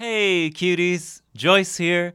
[0.00, 1.22] Hey, cuties.
[1.34, 2.14] Joyce here.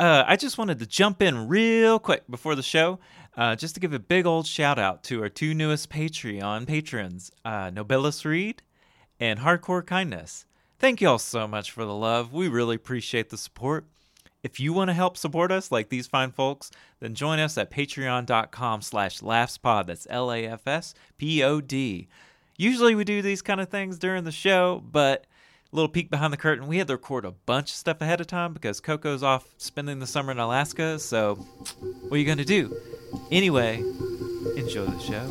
[0.00, 2.98] Uh, I just wanted to jump in real quick before the show,
[3.36, 7.30] uh, just to give a big old shout out to our two newest Patreon patrons,
[7.44, 8.62] uh, Nobilis Reed
[9.20, 10.44] and Hardcore Kindness.
[10.80, 12.32] Thank you all so much for the love.
[12.32, 13.84] We really appreciate the support.
[14.42, 17.70] If you want to help support us like these fine folks, then join us at
[17.70, 19.86] patreon.com slash lafspod.
[19.86, 20.48] That's L-A-F-S-P-O-D.
[22.56, 25.26] Usually we do these kind of things during the show, but
[25.72, 26.66] little peek behind the curtain.
[26.66, 29.98] We had to record a bunch of stuff ahead of time because Coco's off spending
[29.98, 30.98] the summer in Alaska.
[30.98, 32.76] So, what are you going to do?
[33.30, 33.78] Anyway,
[34.56, 35.26] enjoy the show.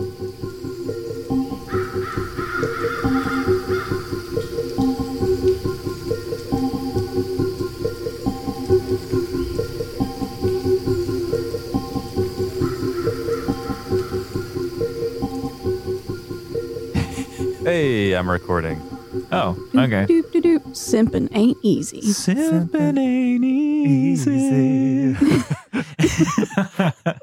[17.63, 18.98] Hey, I'm recording.
[19.31, 20.07] Oh, okay.
[20.07, 20.63] Doop doop doop.
[20.69, 22.01] Simping ain't easy.
[22.01, 25.13] Simping ain't easy.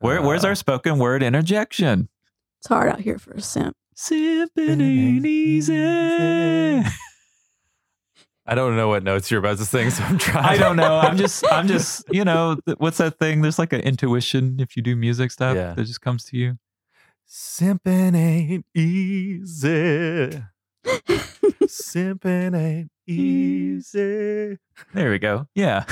[0.00, 0.56] Where, where's our uh.
[0.56, 2.08] spoken word interjection?
[2.60, 3.76] It's hard out here for a simp.
[3.94, 5.76] Simping ain't easy.
[8.46, 10.44] I don't know what notes you're about to sing, so I'm trying.
[10.44, 10.98] I don't know.
[10.98, 13.42] I'm just, I'm just, you know, what's that thing?
[13.42, 15.74] There's like an intuition if you do music stuff Yeah.
[15.74, 16.58] that just comes to you.
[17.28, 20.42] Simping ain't easy.
[20.84, 24.58] Simping ain't easy.
[24.94, 25.46] There we go.
[25.54, 25.84] Yeah.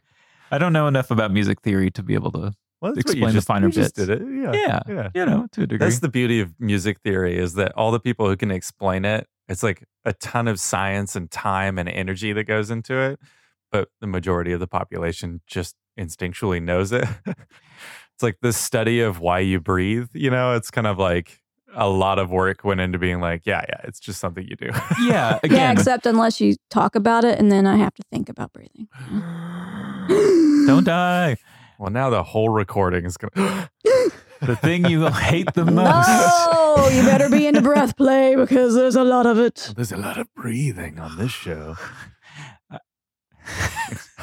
[0.50, 3.42] I don't know enough about music theory to be able to, Well, Explain you the
[3.42, 4.06] finer just bits.
[4.08, 4.28] did it.
[4.28, 4.52] Yeah.
[4.54, 5.08] yeah, Yeah.
[5.14, 5.78] you know, to a degree.
[5.86, 9.26] That's the beauty of music theory is that all the people who can explain it,
[9.48, 13.18] it's like a ton of science and time and energy that goes into it.
[13.72, 17.04] But the majority of the population just instinctually knows it.
[17.26, 21.40] it's like the study of why you breathe, you know, it's kind of like
[21.76, 24.70] a lot of work went into being like, yeah, yeah, it's just something you do.
[25.02, 28.52] yeah, Yeah, except unless you talk about it and then I have to think about
[28.52, 28.88] breathing.
[30.66, 31.36] don't die.
[31.78, 33.30] well, now the whole recording is going
[33.84, 34.10] to.
[34.42, 36.08] The thing you hate the most.
[36.08, 39.72] No, you better be into breath play because there's a lot of it.
[39.74, 41.76] There's a lot of breathing on this show.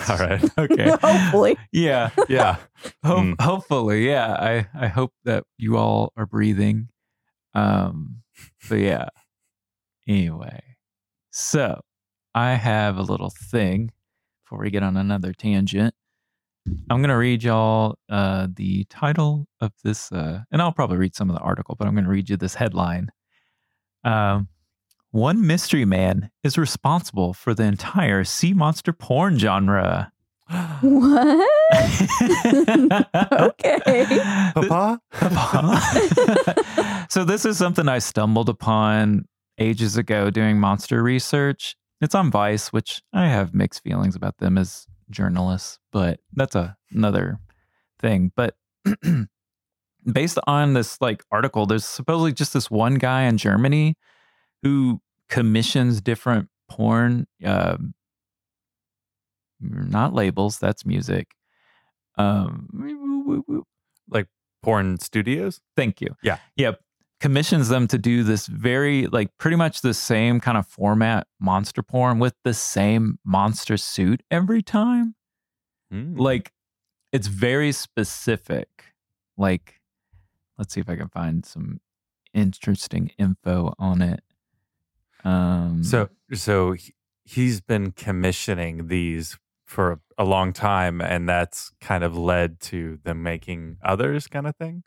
[0.09, 0.43] All right.
[0.57, 0.89] okay.
[1.01, 1.57] Hopefully.
[1.71, 2.09] Yeah.
[2.27, 2.57] Yeah.
[3.03, 3.41] Hope, Mm.
[3.41, 4.33] Hopefully, yeah.
[4.33, 6.89] I, I hope that you all are breathing.
[7.53, 8.21] Um,
[8.69, 9.09] but yeah.
[10.07, 10.61] Anyway,
[11.31, 11.81] so
[12.33, 13.91] I have a little thing
[14.43, 15.93] before we get on another tangent.
[16.89, 21.29] I'm gonna read y'all uh, the title of this, uh, and I'll probably read some
[21.29, 23.11] of the article, but I'm gonna read you this headline.
[24.03, 24.47] Um,
[25.11, 30.11] one mystery man is responsible for the entire sea monster porn genre.
[30.81, 31.49] What?
[33.31, 34.05] okay.
[34.53, 35.01] Papa?
[35.11, 37.05] Papa.
[37.09, 41.75] so this is something I stumbled upon ages ago doing monster research.
[42.01, 46.75] It's on Vice, which I have mixed feelings about them as journalists, but that's a,
[46.91, 47.39] another
[47.99, 48.31] thing.
[48.35, 48.55] But
[50.11, 53.95] based on this like article, there's supposedly just this one guy in Germany
[54.63, 57.77] who commissions different porn uh,
[59.61, 61.35] not labels, that's music.
[62.17, 62.67] Um
[64.09, 64.27] like
[64.61, 65.61] Porn studios?
[65.75, 66.15] Thank you.
[66.21, 66.37] Yeah.
[66.55, 66.79] Yep.
[67.19, 71.83] Commissions them to do this very, like, pretty much the same kind of format monster
[71.83, 75.13] porn with the same monster suit every time.
[75.93, 76.17] Mm.
[76.19, 76.51] Like,
[77.11, 78.95] it's very specific.
[79.37, 79.81] Like,
[80.57, 81.79] let's see if I can find some
[82.33, 84.23] interesting info on it.
[85.23, 89.37] Um, So, so he- he's been commissioning these
[89.71, 94.45] for a, a long time, and that's kind of led to them making others, kind
[94.45, 94.83] of thing.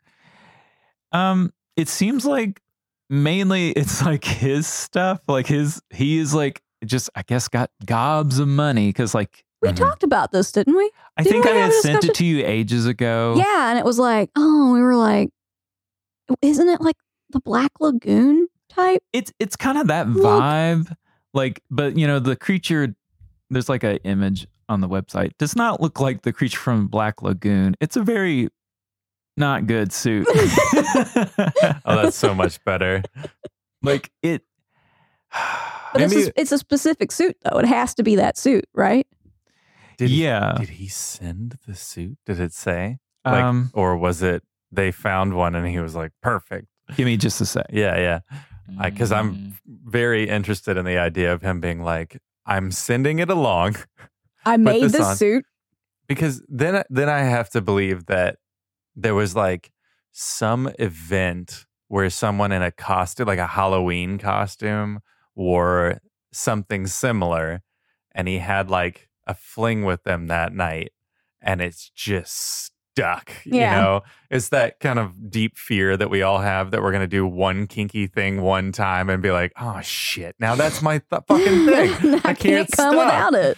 [1.11, 2.61] Um, it seems like
[3.09, 5.21] mainly it's like his stuff.
[5.27, 9.69] Like his, he is like just I guess got gobs of money because like We
[9.71, 9.75] Mhm.
[9.77, 10.91] talked about this, didn't we?
[11.17, 13.35] I Didn't think we I had a sent it to you ages ago.
[13.37, 15.29] Yeah, and it was like, oh, we were like,
[16.41, 16.97] isn't it like
[17.31, 19.01] the Black Lagoon type?
[19.13, 20.23] it's it's kind of that Look.
[20.23, 20.95] vibe.
[21.33, 22.95] Like, but you know, the creature.
[23.51, 25.31] There's like an image on the website.
[25.37, 27.75] Does not look like the creature from Black Lagoon.
[27.79, 28.49] It's a very
[29.37, 30.27] not good suit.
[31.87, 33.03] Oh, that's so much better.
[33.83, 34.41] like it.
[35.93, 37.57] But it's a, it's a specific suit, though.
[37.59, 39.05] It has to be that suit, right?
[39.97, 40.55] Did he- yeah.
[40.59, 42.17] did he send the suit?
[42.25, 42.99] Did it say?
[43.23, 46.67] Like, um, or was it they found one and he was like, perfect?
[46.95, 47.65] give me just a sec.
[47.71, 48.19] Yeah, yeah.
[48.83, 49.17] Because Mm.
[49.17, 53.75] I'm very interested in the idea of him being like, I'm sending it along.
[54.45, 55.15] I made on.
[55.15, 55.45] suit.
[56.07, 58.37] because then then I have to believe that
[58.95, 59.71] there was like
[60.11, 64.99] some event where someone in a costume, like a Halloween costume,
[65.35, 65.99] wore
[66.31, 67.61] something similar,
[68.13, 70.91] and he had like a fling with them that night
[71.45, 73.31] and it's just stuck.
[73.45, 73.75] Yeah.
[73.75, 77.01] You know, it's that kind of deep fear that we all have that we're going
[77.01, 80.99] to do one kinky thing one time and be like, oh shit, now that's my
[80.99, 82.15] th- fucking thing.
[82.23, 82.93] I, can't, come stop.
[82.93, 83.57] without it.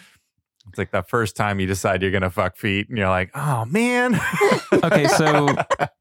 [0.70, 3.32] It's like the first time you decide you're going to fuck feet and you're like,
[3.36, 4.20] oh man.
[4.84, 5.48] Okay, so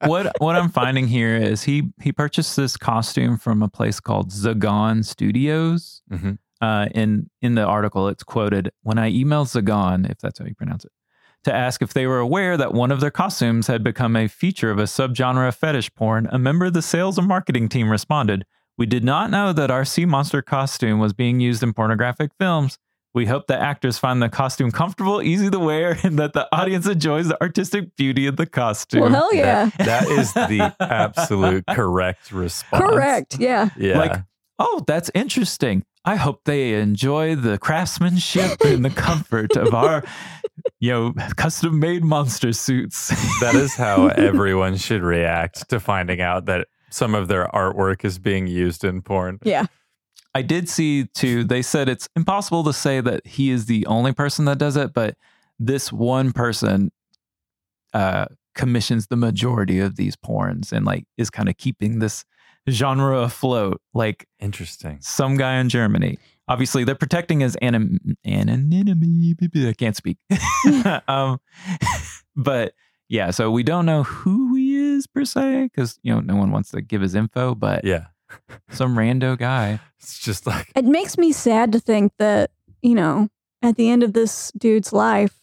[0.05, 4.31] what what I'm finding here is he he purchased this costume from a place called
[4.33, 6.03] Zagone Studios.
[6.13, 6.39] Mhm.
[6.61, 10.55] Uh, in in the article, it's quoted when I emailed Zagone, if that's how you
[10.55, 10.91] pronounce it,
[11.45, 14.71] to ask if they were aware that one of their costumes had become a feature
[14.71, 16.29] of a subgenre of fetish porn.
[16.33, 18.45] A member of the sales and marketing team responded,
[18.77, 22.79] "We did not know that our sea monster costume was being used in pornographic films."
[23.17, 26.87] We hope that actors find the costume comfortable, easy to wear, and that the audience
[26.87, 29.01] enjoys the artistic beauty of the costume.
[29.01, 29.71] Well, hell yeah.
[29.79, 32.85] That- that is the absolute correct response.
[32.85, 33.39] Correct.
[33.41, 33.71] Yeah.
[33.79, 33.99] Yeah.
[33.99, 34.23] Like,
[34.59, 35.83] oh, that's interesting.
[36.05, 40.05] I hope they enjoy the craftsmanship and the comfort of our,
[40.79, 43.09] you know, custom made monster suits.
[43.41, 48.19] that is how everyone should react to finding out that some of their artwork is
[48.19, 49.39] being used in porn.
[49.43, 49.65] Yeah.
[50.37, 54.13] I did see too, they said it's impossible to say that he is the only
[54.13, 55.17] person that does it, but
[55.59, 56.93] this one person
[57.95, 62.25] uh, commissions the majority of these porns and like is kind of keeping this
[62.69, 63.81] genre afloat.
[63.95, 64.99] Like Interesting.
[65.01, 66.19] some guy in Germany.
[66.49, 69.35] Obviously, they're protecting his anim- anonymity.
[69.67, 70.19] I can't speak.
[71.09, 71.41] um,
[72.37, 72.75] but
[73.09, 76.51] yeah, so we don't know who he is per se because you know no one
[76.51, 77.55] wants to give his info.
[77.55, 78.09] But Yeah.
[78.71, 79.81] Some rando guy.
[79.99, 82.51] It's just like, It makes me sad to think that,
[82.83, 83.29] you know,
[83.63, 85.35] at the end of this dude's life,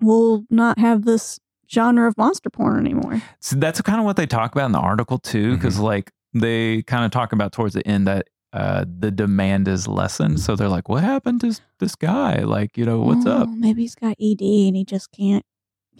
[0.00, 1.38] we'll not have this
[1.70, 3.20] genre of monster porn anymore.
[3.40, 6.82] So that's kind of what they talk about in the article too, because like they
[6.82, 10.40] kind of talk about towards the end that uh, the demand is lessened.
[10.40, 12.38] So they're like, "What happened to this guy?
[12.38, 15.44] Like, you know, what's Oh, up?" Maybe he's got ED and he just can't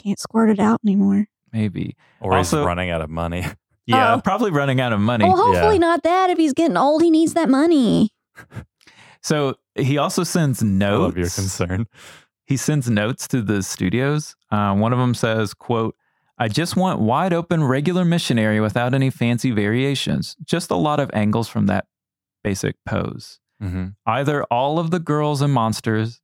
[0.03, 1.26] can't squirt it out anymore.
[1.53, 1.97] Maybe.
[2.21, 3.44] or Also- he's running out of money.
[3.88, 4.20] Yeah, Oh.
[4.20, 5.25] probably running out of money.
[5.25, 5.79] Oh, hopefully Yeah.
[5.81, 6.31] not that.
[6.31, 8.11] If he's getting old, he needs that money.
[9.23, 10.82] So he also sends notes.
[10.82, 11.02] I notes.
[11.02, 11.87] love your concern.
[12.46, 14.37] he sends notes to the studios.
[14.50, 15.94] Uh, one of them says, "quote
[16.38, 20.37] I just want wide open regular missionary without any fancy variations.
[20.44, 21.87] Just a lot of angles from that
[22.44, 23.40] basic pose.
[23.61, 26.20] hmm Either all of the girls and monsters,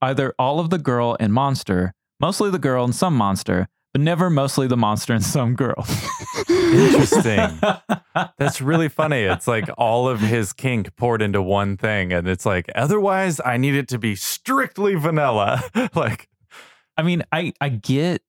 [0.00, 4.30] either all of the girl and monster, mostly the girl and some monster, but never
[4.30, 5.84] mostly the monster and some girl."
[6.72, 7.58] Interesting.
[8.38, 9.22] That's really funny.
[9.22, 12.12] It's like all of his kink poured into one thing.
[12.12, 15.62] And it's like, otherwise, I need it to be strictly vanilla.
[15.94, 16.28] like,
[16.96, 18.22] I mean, I I get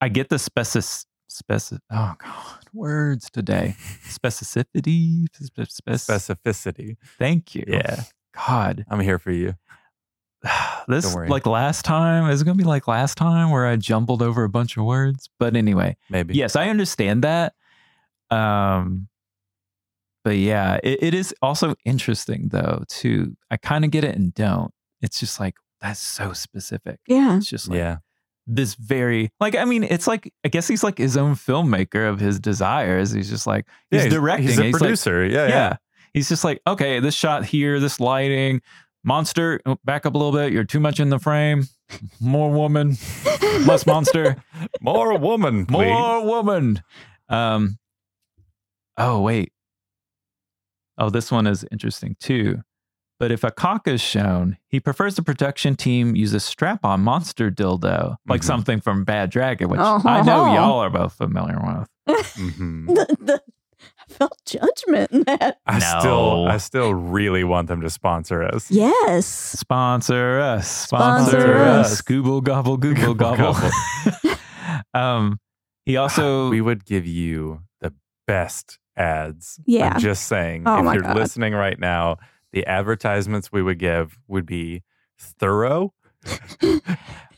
[0.00, 3.74] I get the specific specific oh god words today
[4.08, 6.96] specificity spec- spec- specificity.
[7.18, 8.02] thank you Yeah.
[8.36, 9.54] God I'm here for you.
[10.88, 14.44] this like last time is it gonna be like last time where I jumbled over
[14.44, 16.34] a bunch of words but anyway Maybe.
[16.34, 17.54] yes I understand that
[18.30, 19.08] um
[20.24, 24.32] but yeah it, it is also interesting though too I kind of get it and
[24.34, 27.36] don't it's just like that's so specific Yeah.
[27.36, 27.96] it's just like Yeah.
[28.46, 32.20] this very like I mean it's like I guess he's like his own filmmaker of
[32.20, 33.10] his desires.
[33.12, 34.46] He's just like he's, Yeah, directing.
[34.48, 35.26] He's a and like- producer.
[35.26, 35.46] yeah.
[35.46, 35.48] yeah.
[35.48, 35.76] Yeah.
[36.14, 38.62] He's just like, okay, this shot here, this lighting,
[39.04, 40.52] monster, oh, back up a little bit.
[40.52, 41.64] You're too much in the frame.
[42.20, 42.96] More woman,
[43.66, 44.36] less monster,
[44.80, 45.76] More woman, please.
[45.92, 46.82] more woman.
[47.28, 47.78] Um
[48.96, 49.52] oh wait.
[50.98, 52.62] Oh, this one is interesting too.
[53.20, 57.50] But if a cock is shown, he prefers the production team use a strap-on monster
[57.50, 58.44] dildo, like Mhm.
[58.44, 60.54] something from Bad Dragon, which Oh, I know ho, ho.
[60.54, 61.58] y'all are both familiar
[62.06, 62.32] with.
[62.34, 63.40] hmm the, the, I
[64.08, 65.58] felt judgment in that.
[65.66, 66.00] I No.
[66.00, 68.70] still, I still really want them to sponsor us.
[68.70, 69.26] Yes.
[69.26, 72.00] Sponsor us, sponsor, Sponsor us, us.
[72.02, 73.70] Google gobble, Google Google gobble.
[74.94, 75.38] um,
[75.84, 77.92] he also we would give you the
[78.26, 79.60] best ads.
[79.66, 79.94] Yeah.
[79.94, 80.64] I'm just saying.
[80.66, 81.16] Oh if you're God.
[81.16, 82.18] listening right now,
[82.52, 84.82] the advertisements we would give would be
[85.18, 85.92] thorough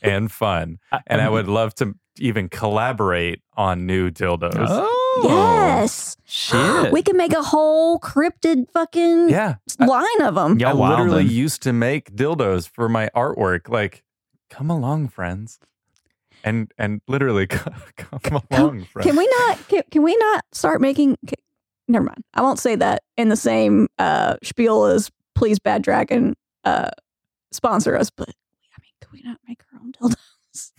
[0.02, 0.78] and fun.
[1.06, 4.54] And I would love to even collaborate on new dildos.
[4.68, 6.16] Oh, Yes.
[6.24, 6.92] shit.
[6.92, 9.56] We can make a whole cryptid fucking Yeah.
[9.78, 10.58] line of them.
[10.58, 11.30] Y'all I literally wildin'.
[11.30, 13.68] used to make dildos for my artwork.
[13.68, 14.02] Like,
[14.50, 15.58] come along, friends.
[16.44, 19.06] And and literally come along, friends.
[19.06, 19.68] Can we not?
[19.68, 21.16] Can, can we not start making?
[21.26, 21.36] Can,
[21.88, 22.22] never mind.
[22.34, 26.90] I won't say that in the same uh, spiel as "Please, Bad Dragon, uh,
[27.50, 30.72] sponsor us." But I mean, can we not make our own dildos?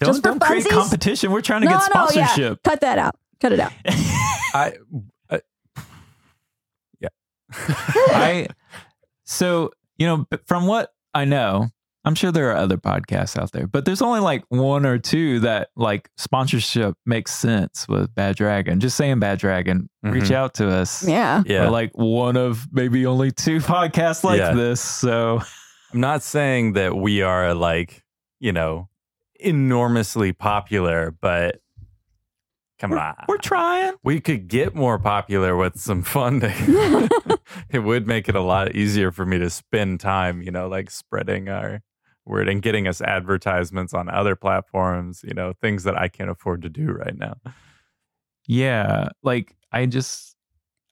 [0.00, 0.70] don't just for don't create funsies?
[0.70, 1.30] competition.
[1.32, 2.06] We're trying to no, get no, yeah.
[2.26, 2.62] sponsorship.
[2.62, 3.16] Cut that out.
[3.40, 3.72] Cut it out.
[3.86, 4.74] I
[5.30, 5.38] uh,
[7.00, 7.08] yeah.
[7.52, 8.48] I
[9.24, 11.68] so you know from what I know.
[12.04, 15.40] I'm sure there are other podcasts out there, but there's only like one or two
[15.40, 18.78] that like sponsorship makes sense with Bad Dragon.
[18.78, 20.34] Just saying Bad Dragon, reach Mhm.
[20.36, 21.02] out to us.
[21.06, 21.42] Yeah.
[21.44, 21.64] Yeah.
[21.64, 24.52] We're like one of maybe only two podcasts like Yeah.
[24.52, 24.80] this.
[24.80, 25.40] So
[25.92, 28.04] I'm not saying that we are like,
[28.38, 28.88] you know,
[29.40, 31.56] enormously popular, but
[32.78, 33.14] come we're, on.
[33.28, 33.94] we're trying.
[34.02, 36.52] we could get more popular with some funding.
[37.70, 40.90] it would make it a lot easier for me to spend time, you know, like
[40.90, 41.82] spreading our
[42.24, 46.62] word and getting us advertisements on other platforms, you know, things that I can't afford
[46.62, 47.36] to do right now.
[48.46, 50.36] Yeah, like I just,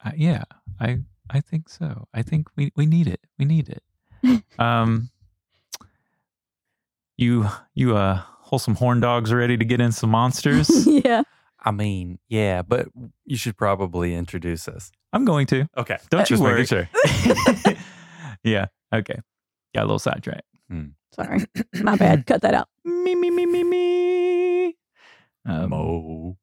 [0.02, 0.44] I, yeah,
[0.80, 0.98] I
[1.30, 2.06] I think so.
[2.12, 3.20] I think we we need it.
[3.38, 4.42] We need it.
[4.58, 5.10] um,
[7.16, 10.86] you you uh wholesome horn dogs ready to get in some monsters?
[10.86, 11.22] yeah.
[11.64, 12.88] I mean, yeah, but
[13.24, 14.92] you should probably introduce us.
[15.12, 15.66] I'm going to.
[15.76, 15.96] Okay.
[16.10, 16.60] Don't you Just worry.
[16.60, 17.74] making sure.
[18.44, 18.66] yeah.
[18.94, 19.18] Okay.
[19.74, 20.42] Got a little sidetracked.
[21.14, 21.44] Sorry.
[21.80, 22.26] My bad.
[22.26, 22.68] Cut that out.
[22.84, 24.76] Me me me me me.
[25.46, 26.36] Um, Mo.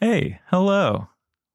[0.00, 1.08] Hey, hello.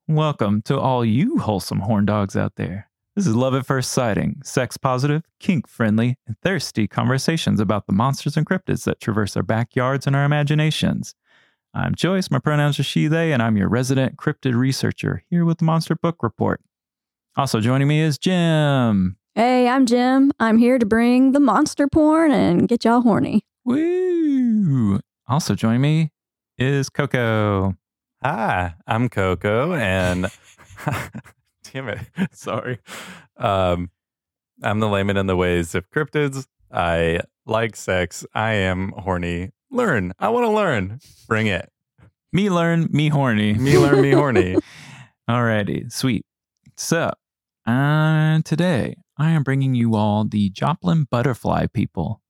[0.07, 2.89] Welcome to all you wholesome horn dogs out there.
[3.15, 7.93] This is Love at First Sighting, sex positive, kink friendly, and thirsty conversations about the
[7.93, 11.13] monsters and cryptids that traverse our backyards and our imaginations.
[11.75, 15.59] I'm Joyce, my pronouns are she, they, and I'm your resident cryptid researcher here with
[15.59, 16.59] the Monster Book Report.
[17.37, 19.17] Also joining me is Jim.
[19.35, 20.31] Hey, I'm Jim.
[20.39, 23.45] I'm here to bring the monster porn and get y'all horny.
[23.63, 24.99] Woo!
[25.27, 26.11] Also joining me
[26.57, 27.75] is Coco.
[28.23, 30.31] Hi, I'm Coco, and
[31.73, 31.99] damn it,
[32.31, 32.79] sorry.
[33.37, 33.89] Um,
[34.61, 36.45] I'm the layman in the ways of cryptids.
[36.71, 38.25] I like sex.
[38.33, 39.51] I am horny.
[39.71, 40.13] Learn.
[40.19, 40.99] I want to learn.
[41.27, 41.69] Bring it.
[42.31, 43.53] Me learn, me horny.
[43.53, 44.01] Me learn.
[44.01, 44.55] Me horny.
[45.29, 46.25] Alrighty, sweet.
[46.75, 47.11] So,
[47.65, 52.21] uh, today I am bringing you all the Joplin butterfly people.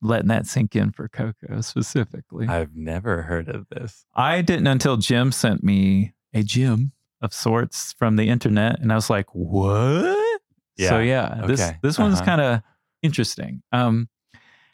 [0.00, 2.48] Letting that sink in for Coco specifically.
[2.48, 4.04] I've never heard of this.
[4.14, 6.92] I didn't until Jim sent me a gym
[7.22, 10.40] of sorts from the internet, and I was like, "What?"
[10.78, 11.78] So yeah, this Okay.
[11.82, 12.24] this one's Uh-huh.
[12.24, 12.62] kind of
[13.02, 13.62] interesting.
[13.72, 14.08] Um,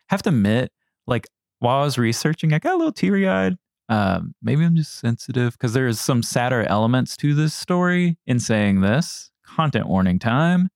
[0.09, 0.73] have to admit,
[1.07, 1.27] like
[1.59, 3.57] while I was researching, I got a little teary eyed.
[3.91, 8.81] Um, maybe I'm just sensitive because there's some sadder elements to this story in saying
[8.81, 9.31] this.
[9.45, 10.69] Content warning time.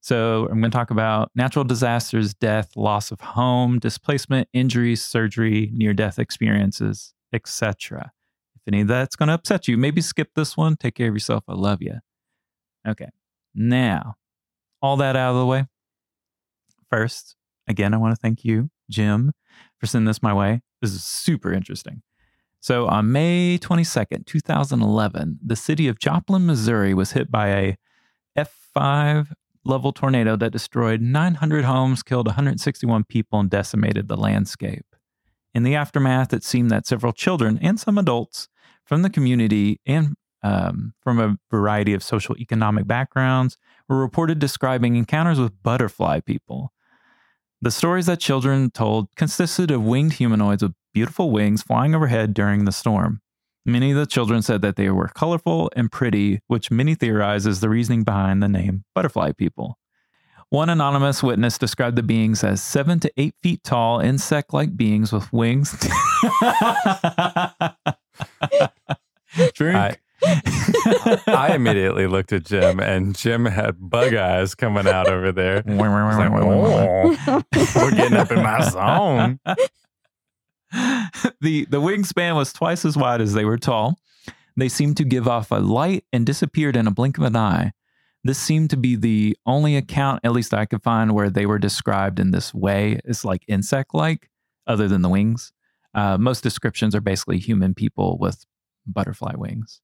[0.00, 5.70] So I'm going to talk about natural disasters, death, loss of home, displacement, injuries, surgery,
[5.74, 8.10] near death experiences, etc.
[8.66, 10.76] If any of that's going to upset you, maybe skip this one.
[10.76, 11.44] Take care of yourself.
[11.48, 11.98] I love you.
[12.86, 13.08] Okay.
[13.54, 14.14] Now,
[14.82, 15.66] all that out of the way.
[16.90, 17.36] First,
[17.68, 19.32] again, I want to thank you, Jim,
[19.78, 20.62] for sending this my way.
[20.80, 22.02] This is super interesting.
[22.60, 27.76] So, on May 22nd, 2011, the city of Joplin, Missouri was hit by a
[28.36, 29.32] F5
[29.64, 34.84] level tornado that destroyed 900 homes, killed 161 people, and decimated the landscape.
[35.54, 38.48] In the aftermath, it seemed that several children and some adults
[38.84, 44.96] from the community and um, from a variety of social economic backgrounds were reported describing
[44.96, 46.72] encounters with butterfly people.
[47.60, 52.64] The stories that children told consisted of winged humanoids with beautiful wings flying overhead during
[52.64, 53.20] the storm.
[53.66, 57.60] Many of the children said that they were colorful and pretty, which many theorize is
[57.60, 59.78] the reasoning behind the name butterfly people.
[60.50, 65.12] One anonymous witness described the beings as seven to eight feet tall, insect like beings
[65.12, 65.70] with wings.
[69.54, 69.76] Drink.
[69.76, 69.96] I,
[71.28, 75.62] I immediately looked at Jim, and Jim had bug eyes coming out over there.
[76.18, 77.16] Like, "Oh,
[77.76, 79.38] we're getting up in my zone.
[81.40, 83.98] the the wingspan was twice as wide as they were tall.
[84.56, 87.72] They seemed to give off a light and disappeared in a blink of an eye.
[88.22, 91.58] This seemed to be the only account, at least I could find, where they were
[91.58, 93.00] described in this way.
[93.04, 94.28] It's like insect like,
[94.66, 95.52] other than the wings.
[95.94, 98.44] Uh, most descriptions are basically human people with
[98.86, 99.80] butterfly wings.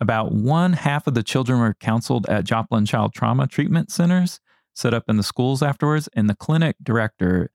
[0.00, 4.40] About one half of the children were counseled at Joplin Child Trauma Treatment Centers
[4.74, 7.50] set up in the schools afterwards, and the clinic director,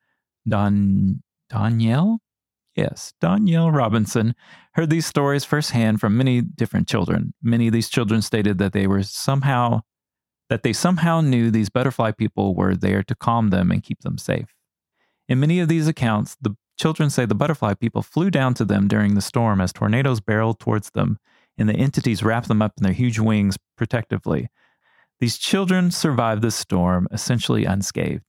[0.47, 2.19] Don Danielle,
[2.75, 4.35] yes, Danielle Robinson,
[4.73, 7.33] heard these stories firsthand from many different children.
[7.41, 9.81] Many of these children stated that they were somehow
[10.49, 14.17] that they somehow knew these butterfly people were there to calm them and keep them
[14.17, 14.53] safe.
[15.27, 18.87] In many of these accounts, the children say the butterfly people flew down to them
[18.87, 21.19] during the storm as tornadoes barreled towards them,
[21.57, 24.47] and the entities wrapped them up in their huge wings protectively.
[25.19, 28.23] These children survived the storm essentially unscathed.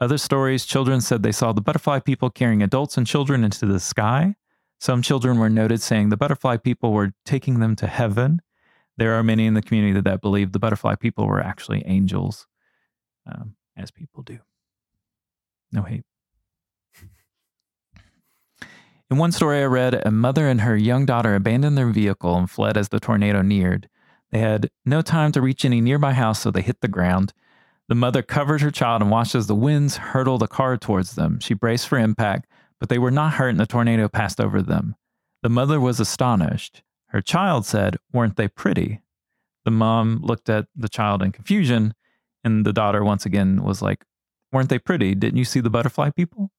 [0.00, 3.78] Other stories, children said they saw the butterfly people carrying adults and children into the
[3.78, 4.34] sky.
[4.80, 8.42] Some children were noted saying the butterfly people were taking them to heaven.
[8.96, 12.46] There are many in the community that that believe the butterfly people were actually angels,
[13.26, 14.38] um, as people do.
[15.72, 16.04] No hate.
[19.10, 22.48] In one story I read, a mother and her young daughter abandoned their vehicle and
[22.50, 23.88] fled as the tornado neared.
[24.30, 27.32] They had no time to reach any nearby house, so they hit the ground.
[27.88, 31.38] The mother covered her child and watched as the winds hurtled a car towards them.
[31.40, 32.48] She braced for impact,
[32.80, 34.96] but they were not hurt and the tornado passed over them.
[35.42, 36.82] The mother was astonished.
[37.14, 39.00] Her child said, Weren't they pretty?
[39.64, 41.94] The mom looked at the child in confusion,
[42.42, 44.04] and the daughter once again was like,
[44.50, 45.14] Weren't they pretty?
[45.14, 46.50] Didn't you see the butterfly people?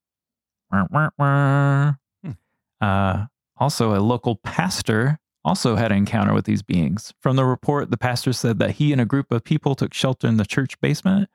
[1.19, 1.95] Wah.
[2.79, 3.25] Uh,
[3.57, 7.13] also, a local pastor also had an encounter with these beings.
[7.19, 10.25] From the report, the pastor said that he and a group of people took shelter
[10.25, 11.29] in the church basement.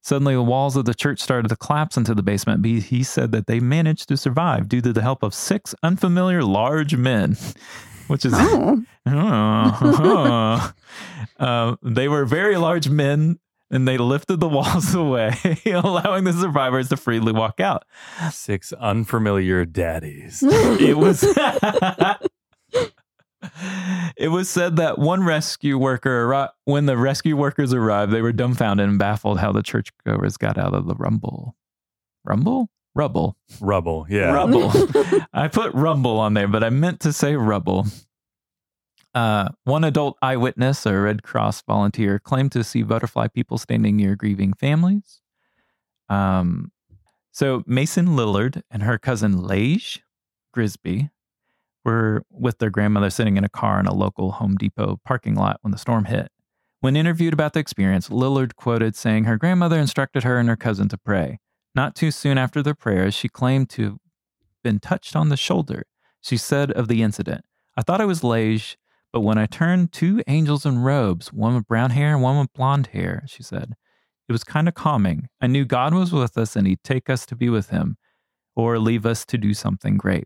[0.00, 2.62] Suddenly, the walls of the church started to collapse into the basement.
[2.62, 6.42] But he said that they managed to survive due to the help of six unfamiliar
[6.42, 7.36] large men,
[8.08, 8.34] which is.
[9.06, 10.72] Oh.
[11.38, 13.38] uh, they were very large men
[13.70, 17.84] and they lifted the walls away, allowing the survivors to freely walk out.
[18.30, 20.42] Six unfamiliar daddies.
[20.42, 21.22] It was.
[24.16, 28.32] It was said that one rescue worker, arri- when the rescue workers arrived, they were
[28.32, 31.54] dumbfounded and baffled how the churchgoers got out of the rumble.
[32.24, 32.70] Rumble?
[32.94, 33.36] Rubble.
[33.60, 34.06] Rubble.
[34.08, 34.32] Yeah.
[34.32, 34.70] Rubble.
[35.32, 37.86] I put rumble on there, but I meant to say rubble.
[39.14, 44.16] Uh, one adult eyewitness, a Red Cross volunteer, claimed to see butterfly people standing near
[44.16, 45.20] grieving families.
[46.08, 46.72] Um,
[47.30, 50.02] so Mason Lillard and her cousin Lage
[50.54, 51.10] Grisby
[51.84, 55.58] were with their grandmother sitting in a car in a local Home Depot parking lot
[55.62, 56.30] when the storm hit.
[56.80, 60.88] When interviewed about the experience, Lillard quoted saying her grandmother instructed her and her cousin
[60.88, 61.38] to pray.
[61.74, 63.98] Not too soon after the prayers, she claimed to have
[64.62, 65.84] been touched on the shoulder.
[66.20, 67.44] She said of the incident,
[67.76, 68.78] I thought it was Lage,
[69.12, 72.52] but when I turned two angels in robes, one with brown hair and one with
[72.52, 73.74] blonde hair, she said,
[74.28, 75.28] it was kind of calming.
[75.40, 77.96] I knew God was with us and he'd take us to be with him
[78.56, 80.24] or leave us to do something great.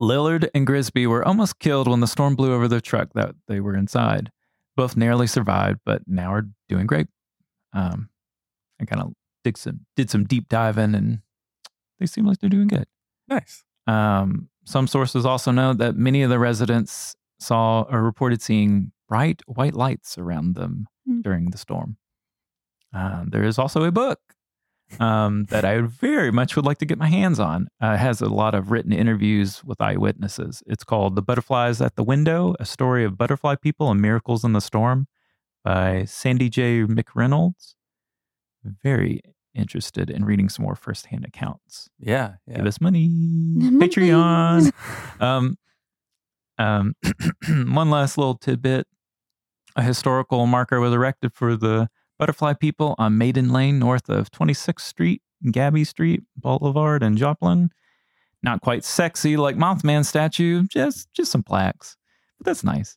[0.00, 3.60] Lillard and Grisby were almost killed when the storm blew over their truck that they
[3.60, 4.32] were inside.
[4.74, 7.06] Both narrowly survived, but now are doing great.
[7.72, 8.08] Um,
[8.80, 9.12] I kind of
[9.44, 11.20] did some did some deep diving, and
[11.98, 12.86] they seem like they're doing good.
[13.28, 13.64] Nice.
[13.86, 19.42] Um, some sources also know that many of the residents saw or reported seeing bright
[19.46, 21.20] white lights around them Hmm.
[21.20, 21.96] during the storm.
[22.94, 24.20] Uh, there is also a book
[25.00, 27.66] um, that I very much would like to get my hands on.
[27.82, 30.62] Uh, it has a lot of written interviews with eyewitnesses.
[30.66, 34.52] It's called The Butterflies at the Window A Story of Butterfly People and Miracles in
[34.52, 35.08] the Storm
[35.64, 36.82] by Sandy J.
[36.84, 37.74] McReynolds.
[38.64, 39.22] Very
[39.54, 42.34] interested in reading some more firsthand accounts Yeah.
[42.46, 42.56] Yeah.
[42.58, 43.08] give us money.
[43.54, 43.88] Money.
[43.88, 44.72] Patreon.
[45.20, 45.56] um,
[46.58, 46.94] um,
[47.74, 48.86] one last little tidbit:
[49.76, 51.88] a historical marker was erected for the
[52.18, 57.70] butterfly people on Maiden Lane, north of 26th Street, Gabby Street, Boulevard, and Joplin.
[58.42, 61.96] Not quite sexy like Mothman statue, just just some plaques,
[62.38, 62.96] but that's nice.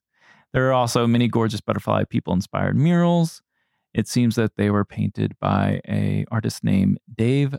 [0.53, 3.41] There are also many gorgeous butterfly people inspired murals.
[3.95, 7.55] It seems that they were painted by a artist named Dave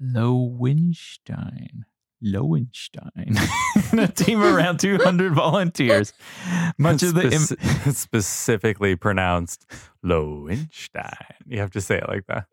[0.00, 1.82] Loewenstein.
[2.24, 3.36] Loewenstein.
[3.90, 6.12] and a team of around 200 volunteers.
[6.78, 9.66] Much of the im- specifically pronounced
[10.04, 11.16] Loewenstein.
[11.46, 12.46] You have to say it like that.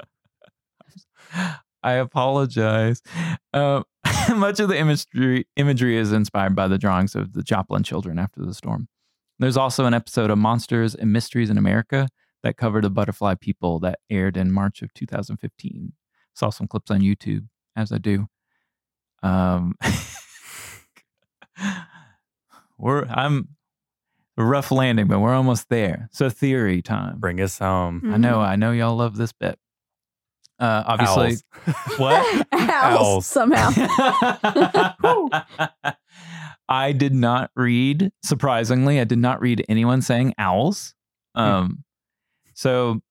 [1.84, 3.04] I apologize.
[3.54, 3.84] Uh,
[4.36, 8.44] much of the imagery imagery is inspired by the drawings of the Joplin children after
[8.44, 8.88] the storm.
[9.38, 12.08] There's also an episode of Monsters and Mysteries in America
[12.48, 15.92] that covered the butterfly people that aired in March of 2015.
[16.34, 18.30] Saw some clips on YouTube, as I do.
[19.22, 19.76] Um,
[22.78, 23.50] we're I'm
[24.38, 26.08] rough landing, but we're almost there.
[26.14, 27.20] So theory time.
[27.20, 27.98] Bring us home.
[27.98, 28.14] Mm-hmm.
[28.14, 29.60] I know, I know y'all love this bit.
[30.58, 31.36] Uh, obviously,
[31.68, 31.76] Owls.
[31.98, 32.48] what?
[32.54, 33.28] Owls, Owls.
[33.28, 33.70] somehow.
[36.70, 40.94] I did not read, surprisingly, I did not read anyone saying owls.
[41.36, 41.84] Um,
[42.58, 43.02] so,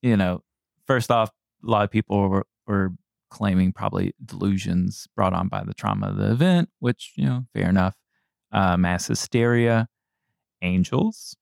[0.00, 0.42] you know,
[0.86, 1.30] first off,
[1.66, 2.92] a lot of people were, were
[3.28, 7.68] claiming probably delusions brought on by the trauma of the event, which, you know, fair
[7.68, 7.96] enough.
[8.52, 9.88] Uh, mass hysteria,
[10.62, 11.36] angels,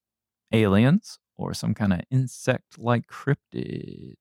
[0.52, 4.16] aliens, or some kind of insect like cryptid.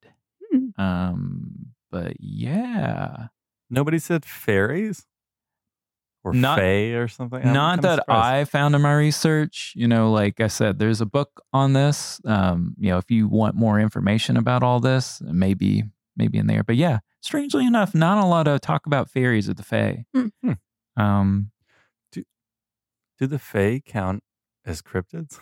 [0.52, 0.80] Hmm.
[0.80, 3.28] Um, but yeah,
[3.70, 5.06] Nobody said fairies
[6.24, 7.40] or Not- fae or something.
[7.46, 8.34] I'm not kinda that surprised.
[8.34, 9.72] I found in my research.
[9.76, 12.20] You know, like I said, there's a book on this.
[12.24, 15.84] Um, you know, if you want more information about all this, maybe
[16.16, 16.64] maybe in there.
[16.64, 20.04] But yeah, strangely enough, not a lot of talk about fairies at the Fae.
[20.14, 20.26] Hmm.
[20.42, 21.00] Hmm.
[21.02, 21.50] Um,
[23.20, 24.22] Do the fae count
[24.64, 25.40] as cryptids?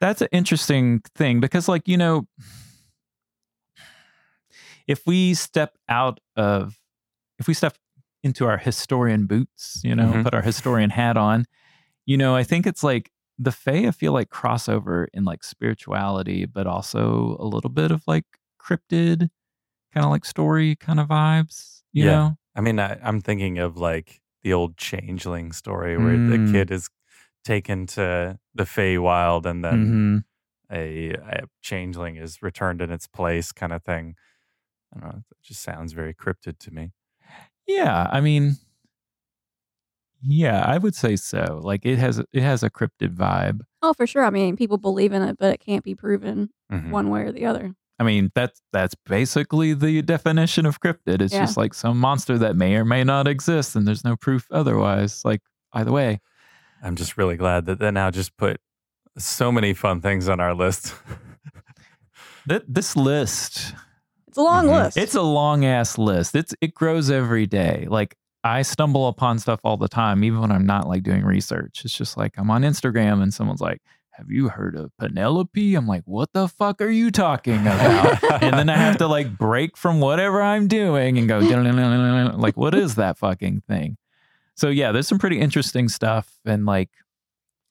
[0.00, 2.26] that's an interesting thing because like you know
[4.86, 6.78] if we step out of
[7.38, 7.76] if we step
[8.24, 10.24] into our historian boots you know Mhm.
[10.24, 11.46] put our historian hat on
[12.06, 16.46] you know i think it's like the fae i feel like crossover in like spirituality
[16.46, 18.24] but also a little bit of like
[18.60, 19.30] cryptid
[19.94, 22.12] kind of like story kind of vibes you Yeah.
[22.12, 26.52] know I mean, I, I'm thinking of like the old changeling story where the Mm.
[26.52, 26.88] kid is
[27.44, 30.24] taken to the Fae Feywild and then Mhm.
[30.70, 34.16] a, a changeling is returned in its place, kind of thing.
[34.94, 35.18] I don't know.
[35.32, 36.92] It just sounds very cryptid to me.
[37.66, 38.56] Yeah, I mean,
[40.22, 41.60] yeah, I would say so.
[41.62, 43.60] Like it has it has a cryptid vibe.
[43.82, 44.24] Oh, for sure.
[44.24, 46.90] I mean, people believe in it, but it can't be proven Mhm.
[46.90, 47.74] one way or the other.
[47.98, 51.20] I mean, that's that's basically the definition of cryptid.
[51.20, 51.40] It's Yeah.
[51.40, 55.22] just like some monster that may or may not exist, and there's no proof otherwise.
[55.24, 55.42] Like
[55.74, 56.20] either way,
[56.82, 58.60] I'm just really glad that they now just put
[59.18, 60.94] so many fun things on our list.
[62.46, 63.74] that this list
[64.34, 64.82] It's a long Mhm.
[64.84, 64.96] list.
[64.96, 66.34] It's a long ass list.
[66.34, 67.86] It's it grows every day.
[67.88, 71.82] Like I stumble upon stuff all the time, even when I'm not like doing research.
[71.84, 75.86] It's just like I'm on Instagram and someone's like, "Have you heard of Penelope?" I'm
[75.86, 79.76] like, "What the fuck are you talking about?" and then I have to like break
[79.76, 81.38] from whatever I'm doing and go
[82.36, 83.96] like, "What is that fucking thing?"
[84.56, 86.90] So yeah, there's some pretty interesting stuff and like,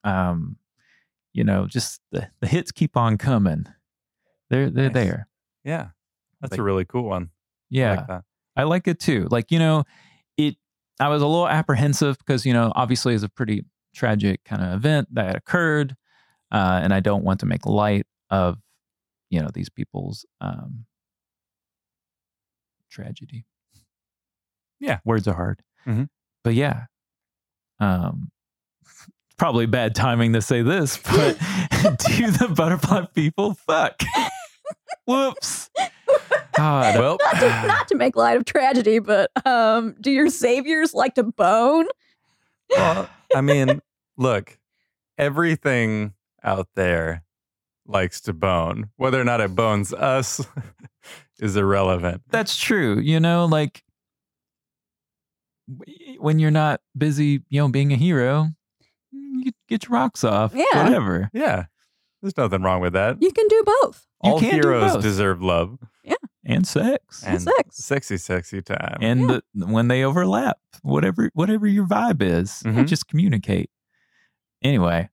[0.04, 0.58] um,
[1.34, 3.68] you know, just the, the hits keep on coming.
[4.50, 4.94] They're they're Nice.
[4.94, 5.28] there.
[5.64, 5.88] yeah.
[6.44, 7.24] That's Like- a really cool one.
[7.24, 7.30] I
[7.70, 7.96] Yeah.
[7.96, 8.24] like that.
[8.56, 9.28] I like it too.
[9.32, 9.84] Like, you know,
[10.38, 10.58] it
[11.00, 14.74] I was a little apprehensive because, you know, obviously it's a pretty tragic kind of
[14.74, 15.96] event that occurred.
[16.52, 18.60] Uh, and I don't want to make light of,
[19.32, 20.86] you know, these people's um
[22.92, 23.46] tragedy.
[24.80, 25.00] Yeah.
[25.06, 25.62] Words are hard.
[25.88, 26.10] Mhm.
[26.44, 26.86] But yeah.
[27.80, 28.30] Um
[29.38, 31.38] probably bad timing to say this, but
[32.08, 34.02] do the butterfly people fuck?
[35.06, 35.70] Whoops.
[36.56, 37.00] God.
[37.00, 41.16] Well, not to, not to make light of tragedy, but um, do your saviors like
[41.16, 41.88] to bone?
[42.70, 43.82] well, I mean,
[44.18, 44.58] look,
[45.18, 47.24] everything out there
[47.88, 48.90] likes to bone.
[48.98, 50.46] Whether or not it bones us
[51.40, 52.22] is irrelevant.
[52.30, 53.00] That's true.
[53.00, 53.84] You know, like
[56.20, 58.50] when you're not busy, you know, being a hero,
[59.12, 60.54] you get your rocks off.
[60.54, 60.84] Yeah.
[60.84, 61.30] Whatever.
[61.34, 61.66] Yeah.
[62.22, 63.22] There's nothing wrong with that.
[63.22, 64.06] You can do both.
[64.24, 65.02] you All can do heroes both.
[65.02, 65.78] deserve love
[66.46, 67.24] And sex.
[67.26, 67.78] And sex.
[67.78, 68.98] sexy, sexy time.
[69.02, 69.40] And Yeah.
[69.54, 72.86] the, when they overlap, whatever whatever your vibe is, Mhm.
[72.88, 73.70] just communicate.
[74.62, 75.10] Anyway.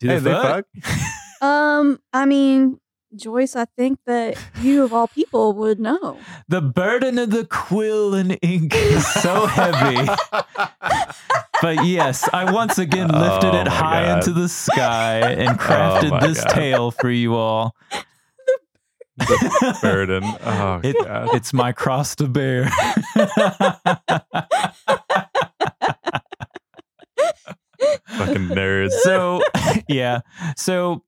[0.00, 0.66] Do hey, they they fuck?
[0.82, 0.94] fuck.
[1.42, 2.80] Um, I mean,
[3.14, 6.18] Joyce, I think that you of all people would know.
[6.48, 10.08] The burden of the quill and ink is so heavy.
[11.62, 14.18] But yes, I once again lifted Oh it high God.
[14.18, 16.50] into the sky and crafted my this God.
[16.52, 17.74] tale for you all.
[19.80, 20.22] Burden.
[20.44, 21.34] Oh, It- God.
[21.34, 22.68] it's my cross to bear.
[28.08, 28.92] Fucking nerds.
[29.02, 29.42] so
[29.88, 30.20] yeah.
[30.56, 31.04] So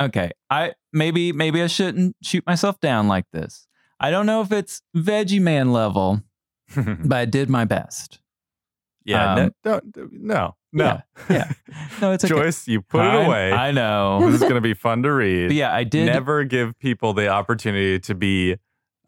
[0.00, 0.30] okay.
[0.50, 3.66] I maybe maybe I shouldn't shoot myself down like this.
[4.00, 6.22] I don't know if it's Veggie Man level,
[6.76, 8.20] but I did my best.
[9.04, 9.80] yeah, Um, no,
[10.12, 11.00] no, no.
[11.28, 11.52] yeah, yeah.
[12.00, 12.34] No, it's okay.
[12.34, 13.52] Joyce, you put I- it away.
[13.52, 14.20] I know.
[14.30, 15.48] this is going to be fun to read.
[15.48, 16.06] But yeah, I did.
[16.06, 18.56] Never give people the opportunity to be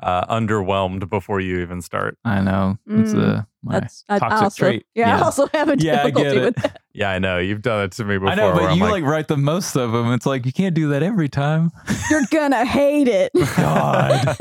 [0.02, 2.16] uh, underwhelmed before you even start.
[2.24, 2.78] I know.
[2.86, 4.86] It's Mm, a my That's I, I toxic also, trait.
[4.94, 6.44] Yeah, I also have a Yeah, I get difficulty it.
[6.44, 6.80] with that.
[6.92, 7.38] Yeah, I know.
[7.38, 8.30] You've done it to me before.
[8.30, 10.12] I know, but I'm you like, write the most of them.
[10.12, 11.70] It's like you can't do that every time.
[12.10, 13.30] You're gonna hate it.
[13.56, 14.36] God.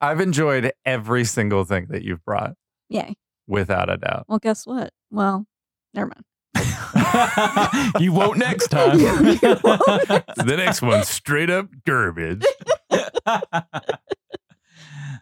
[0.00, 2.54] I've enjoyed every single thing that you've brought,
[2.88, 3.14] Yay.
[3.46, 4.24] without a doubt.
[4.28, 4.92] Well, guess what?
[5.10, 5.46] Well,
[5.92, 6.24] never mind.
[8.00, 8.98] you won't next time.
[9.00, 9.40] You won't
[10.36, 12.44] the next one's straight up garbage.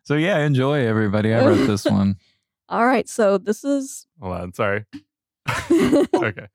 [0.04, 1.34] so yeah, enjoy everybody.
[1.34, 2.16] I wrote this one.
[2.68, 4.84] All right, so this is Hold on, sorry.
[5.70, 6.46] Okay.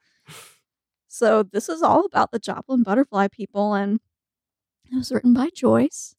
[1.07, 3.99] so this is all about the Joplin butterfly people, and
[4.91, 6.15] it was written by Joyce.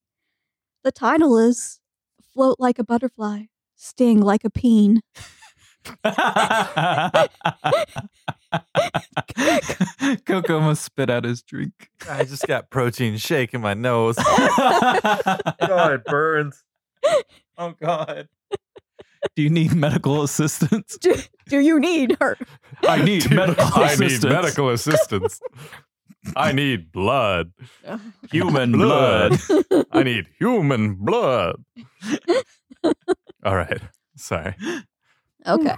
[0.83, 1.81] The title is
[2.33, 3.45] "Float like a butterfly,
[3.77, 5.01] sting like a peen."
[10.27, 11.91] Coco must spit out his drink.
[12.09, 14.17] I just got protein shake in my nose.
[14.19, 16.63] oh it burns.
[17.59, 18.29] Oh God.
[19.37, 20.99] Do you need medical assistance?
[21.01, 21.15] Do,
[21.49, 22.37] do you need her?
[22.83, 24.25] I need Dude, medical I assistance.
[24.25, 25.41] need medical assistance.
[26.37, 27.53] I need blood.
[28.31, 29.39] Human Blood.
[29.71, 29.87] blood.
[29.93, 31.57] I need human blood.
[33.45, 33.81] All right.
[34.17, 34.55] Sorry.
[35.47, 35.75] Okay.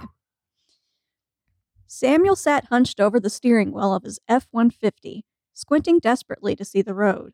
[1.87, 5.23] Samuel sat hunched over the steering wheel of his F 150,
[5.53, 7.33] squinting desperately to see the road.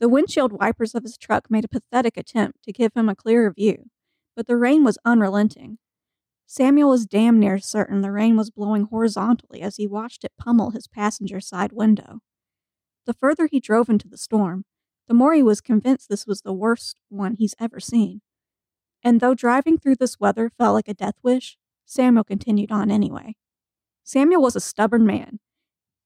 [0.00, 3.52] The windshield wipers of his truck made a pathetic attempt to give him a clearer
[3.52, 3.90] view,
[4.34, 5.78] but the rain was unrelenting.
[6.46, 10.70] Samuel was damn near certain the rain was blowing horizontally as he watched it pummel
[10.70, 12.20] his passenger side window.
[13.06, 14.64] The further he drove into the storm,
[15.06, 18.22] the more he was convinced this was the worst one he's ever seen.
[19.04, 23.36] And though driving through this weather felt like a death wish, Samuel continued on anyway.
[24.04, 25.38] Samuel was a stubborn man,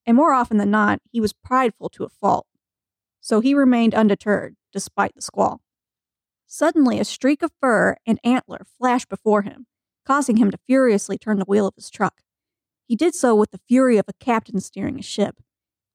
[0.06, 2.46] and more often than not, he was prideful to a fault.
[3.20, 5.60] So he remained undeterred, despite the squall.
[6.46, 9.66] Suddenly, a streak of fur and antler flashed before him,
[10.04, 12.22] causing him to furiously turn the wheel of his truck.
[12.86, 15.40] He did so with the fury of a captain steering a ship.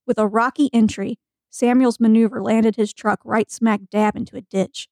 [0.05, 4.89] With a rocky entry, Samuel's maneuver landed his truck right smack dab into a ditch.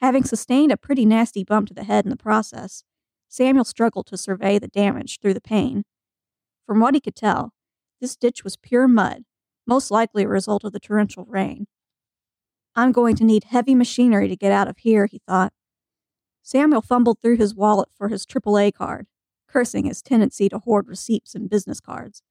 [0.00, 2.82] Having sustained a pretty nasty bump to the head in the process,
[3.28, 5.84] Samuel struggled to survey the damage through the pane.
[6.66, 7.52] From what he could tell,
[8.00, 9.24] this ditch was pure mud,
[9.66, 11.66] most likely a result of the torrential rain.
[12.74, 15.52] I'm going to need heavy machinery to get out of here, he thought.
[16.42, 19.06] Samuel fumbled through his wallet for his AAA card,
[19.48, 22.22] cursing his tendency to hoard receipts and business cards.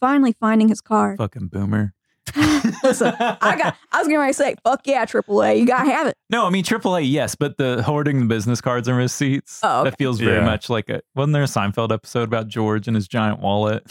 [0.00, 1.18] Finally, finding his card.
[1.18, 1.94] Fucking boomer.
[2.82, 3.76] Listen, I got.
[3.92, 6.64] I was going to say, "Fuck yeah, AAA, you gotta have it." No, I mean
[6.64, 9.60] AAA, yes, but the hoarding the business cards and receipts.
[9.62, 9.90] Oh, okay.
[9.90, 10.44] That feels very Yeah.
[10.44, 11.00] much like a.
[11.14, 13.84] Wasn't there a Seinfeld episode about George and his giant wallet?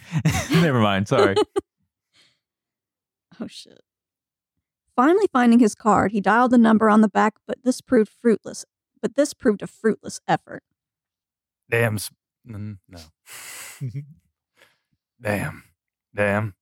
[0.50, 1.08] Never mind.
[1.08, 1.34] Sorry.
[3.38, 3.80] Oh shit.
[4.94, 8.64] Finally finding his card, he dialed the number on the back, but this proved fruitless.
[9.02, 10.62] But this proved a fruitless effort.
[11.70, 11.96] Damn.
[11.96, 12.10] s-
[12.48, 12.98] mm, No.
[15.20, 15.64] Damn.
[16.14, 16.54] Damn.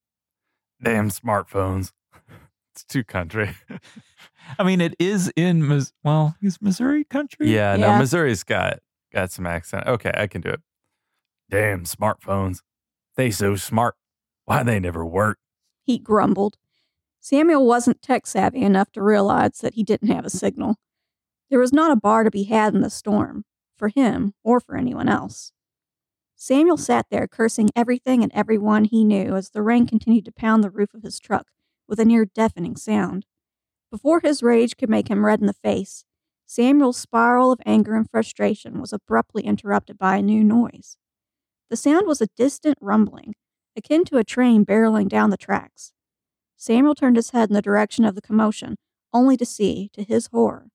[0.85, 1.93] Damn smartphones.
[2.75, 3.55] It's too country.
[4.59, 7.49] I mean, it is in Mis- well, is Missouri country.
[7.49, 7.93] Yeah, Yeah.
[7.93, 8.81] no, Missouri's got
[9.13, 9.87] got some accent.
[9.87, 10.61] Okay, I can do it.
[11.49, 12.63] Damn smartphones.
[13.17, 13.95] They so smart.
[14.45, 15.39] Why they never work?
[15.85, 16.57] He grumbled.
[17.21, 20.75] Samuel wasn't tech savvy enough to realize that he didn't have a signal.
[21.51, 23.45] There was not a bar to be had in the storm,
[23.79, 25.53] for him or for anyone else.
[26.37, 30.63] Samuel sat there cursing everything and everyone he knew as the rain continued to pound
[30.63, 31.49] the roof of his truck
[31.89, 33.27] with a near deafening sound.
[33.91, 36.05] Before his rage could make him red in the face,
[36.47, 40.97] Samuel's spiral of anger and frustration was abruptly interrupted by a new noise.
[41.71, 43.35] The sound was a distant rumbling,
[43.77, 45.93] akin to a train barreling down the tracks.
[46.57, 48.77] Samuel turned his head in the direction of the commotion,
[49.13, 50.69] only to see, to his horror,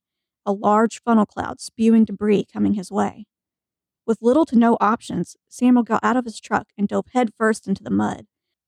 [0.45, 3.25] a large funnel cloud spewing debris coming his way.
[4.09, 7.83] With little to no options, Samuel got out of his truck and dove headfirst into
[7.83, 8.25] the mud.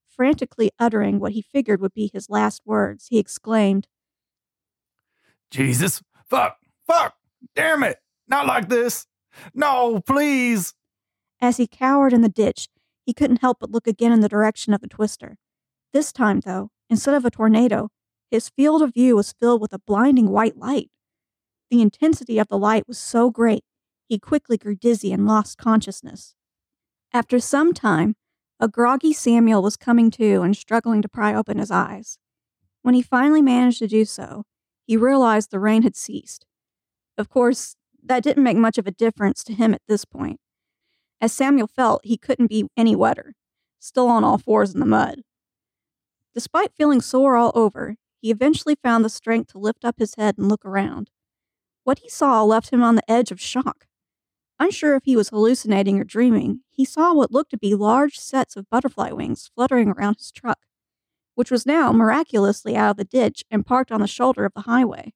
[0.08, 3.88] Frantically uttering what he figured would be his last words, he exclaimed,
[5.50, 6.04] Jesus.
[6.30, 6.58] Fuck.
[6.86, 7.16] Fuck.
[7.56, 7.98] Damn it.
[8.28, 9.08] Not like this.
[9.56, 10.76] No, please.
[11.42, 12.68] As he cowered in the ditch,
[13.04, 15.40] he couldn't help but look again in the direction of the twister.
[15.92, 17.90] This time, though, instead of a tornado,
[18.30, 20.92] his field of view was filled with a blinding white light.
[21.72, 23.64] The intensity of the light was so great,
[24.12, 26.36] he quickly grew dizzy and lost consciousness.
[27.14, 28.18] After some time,
[28.60, 32.20] a groggy Samuel was coming to and struggling to pry open his eyes.
[32.82, 34.44] When he finally managed to do so,
[34.86, 36.46] he realized the rain had ceased.
[37.18, 40.42] Of course, that didn't make much of a difference to him at this point
[41.22, 43.36] as Samuel felt he couldn't be any wetter,
[43.80, 45.22] still on all fours in the mud.
[46.34, 50.38] Despite feeling sore all over, he eventually found the strength to lift up his head
[50.38, 51.10] and look around.
[51.86, 53.86] What he saw left him on the edge of shock.
[54.62, 58.56] Unsure if he was hallucinating or dreaming, he saw what looked to be large sets
[58.56, 60.60] of butterfly wings fluttering around his truck,
[61.34, 64.62] which was now miraculously out of the ditch and parked on the shoulder of the
[64.62, 65.14] highway.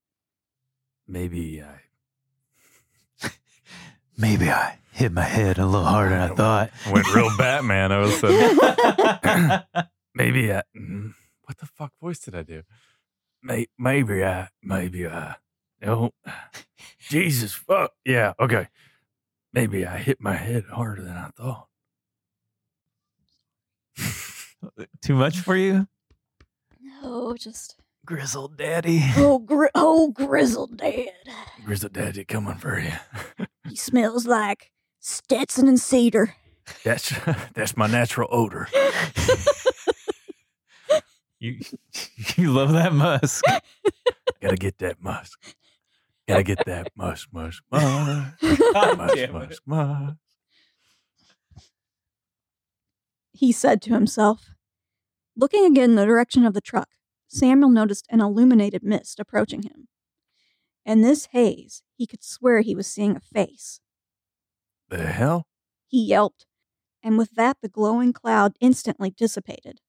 [1.07, 1.81] Maybe I.
[4.17, 6.71] Maybe I hit my head a little harder than I thought.
[6.91, 7.91] went real Batman.
[7.91, 8.27] I was so.
[10.15, 10.63] maybe I.
[10.75, 12.63] mm, What the fuck voice did I do?
[13.77, 14.47] Maybe I.
[14.63, 15.35] Maybe I.
[15.83, 16.09] No.
[16.99, 17.91] Jesus fuck.
[18.03, 18.33] Yeah.
[18.39, 18.69] Okay.
[19.55, 21.67] Maybe I hit my head harder than I thought.
[25.01, 25.87] Too much for you,
[26.81, 28.99] No, just grizzled daddy.
[29.15, 31.07] oh, gri- oh, grizzled dad.
[31.63, 32.91] Grizzly Daddy coming for you.
[33.69, 36.35] He smells like Stetson and cedar.
[36.83, 37.13] That's
[37.53, 38.67] that's my natural odor.
[41.37, 41.59] You
[42.37, 43.43] you love that musk.
[44.41, 45.37] Gotta get that musk.
[46.27, 48.33] Gotta get that musk, musk, musk,
[48.73, 50.15] God musk, damn musk, musk.
[53.35, 54.51] he said to himself.
[55.35, 56.89] Looking again in the direction of the truck,
[57.27, 59.87] Samuel noticed an illuminated mist approaching him.
[60.85, 63.81] In this haze, he could swear he was seeing a face.
[64.89, 65.47] The hell?
[65.87, 66.45] He yelped,
[67.03, 69.81] and with that, the glowing cloud instantly dissipated.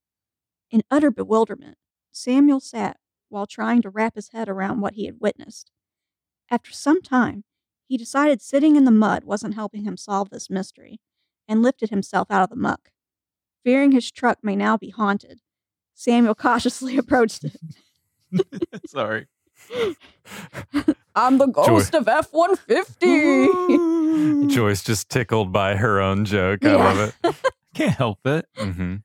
[0.70, 1.77] In utter bewilderment,
[2.11, 2.96] Samuel sat
[3.29, 5.70] while trying to wrap his head around what he had witnessed.
[6.50, 7.44] After some time,
[7.88, 11.00] he decided sitting in the mud wasn't helping him solve this mystery
[11.48, 12.90] and lifted himself out of the muck.
[13.64, 15.40] Fearing his truck may now be haunted,
[15.94, 17.56] Samuel cautiously approached it.
[18.87, 19.26] Sorry.
[21.14, 24.46] I'm the ghost of F 150.
[24.54, 26.64] Joyce just tickled by her own joke.
[26.64, 26.76] I Yeah.
[26.76, 27.35] love it.
[27.74, 28.46] Can't help it.
[28.56, 28.96] Mm-hmm.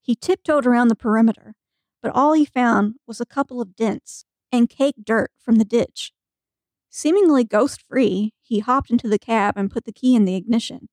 [0.00, 1.54] He tiptoed around the perimeter,
[2.02, 4.24] but all he found was a couple of dents
[4.56, 6.12] and caked dirt from the ditch.
[6.90, 10.88] Seemingly ghost free, he hopped into the cab and put the key in the ignition.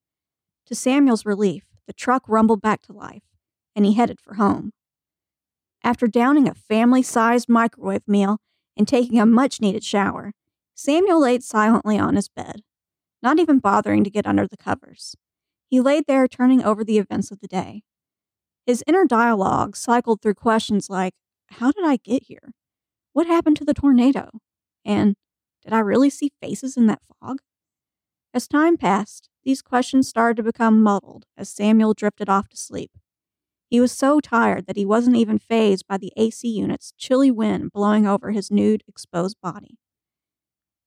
[0.67, 3.23] To Samuel's relief, the truck rumbled back to life,
[3.75, 4.71] and he headed for home.
[5.83, 8.39] After downing a family sized microwave meal
[8.77, 10.33] and taking a much needed shower,
[10.75, 12.61] Samuel laid silently on his bed,
[13.21, 15.15] not even bothering to get under the covers.
[15.67, 17.83] He laid there turning over the events of the day.
[18.65, 21.13] His inner dialogue cycled through questions like
[21.47, 22.53] How did I get here?
[23.13, 24.29] What happened to the tornado?
[24.85, 25.15] And
[25.63, 27.39] Did I really see faces in that fog?
[28.33, 32.91] As time passed, these questions started to become muddled as Samuel drifted off to sleep.
[33.69, 37.71] He was so tired that he wasn't even phased by the AC unit's chilly wind
[37.73, 39.77] blowing over his nude, exposed body.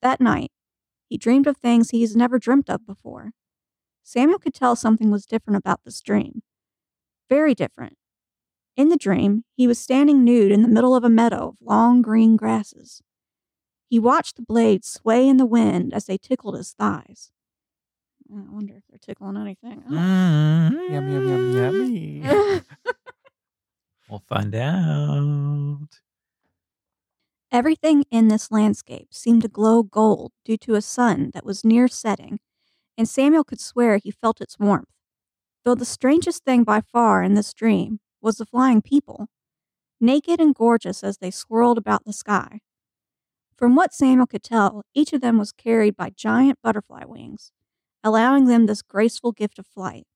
[0.00, 0.52] That night,
[1.08, 3.32] he dreamed of things he's never dreamt of before.
[4.04, 6.42] Samuel could tell something was different about this dream.
[7.30, 7.98] Very different.
[8.76, 12.02] In the dream, he was standing nude in the middle of a meadow of long
[12.02, 13.02] green grasses.
[13.88, 17.30] He watched the blades sway in the wind as they tickled his thighs.
[18.30, 19.82] I wonder if they're tickling anything.
[19.88, 20.90] Mm.
[20.90, 22.62] Yum, yum, yum, yummy.
[24.08, 25.88] We'll find out.
[27.50, 31.88] Everything in this landscape seemed to glow gold due to a sun that was near
[31.88, 32.38] setting,
[32.96, 34.90] and Samuel could swear he felt its warmth.
[35.64, 39.28] Though the strangest thing by far in this dream was the flying people,
[40.00, 42.58] naked and gorgeous as they swirled about the sky.
[43.56, 47.52] From what Samuel could tell, each of them was carried by giant butterfly wings,
[48.02, 50.08] allowing them this graceful gift of flight.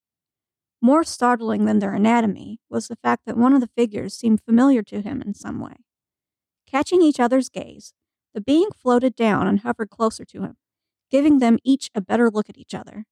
[0.83, 4.83] More startling than their anatomy was the fact that one of the figures seemed familiar
[4.83, 5.77] to him in some way.
[6.67, 7.95] Catching each other's gaze,
[8.35, 10.57] the being floated down and hovered closer to him,
[11.13, 13.05] giving them each a better look at each other.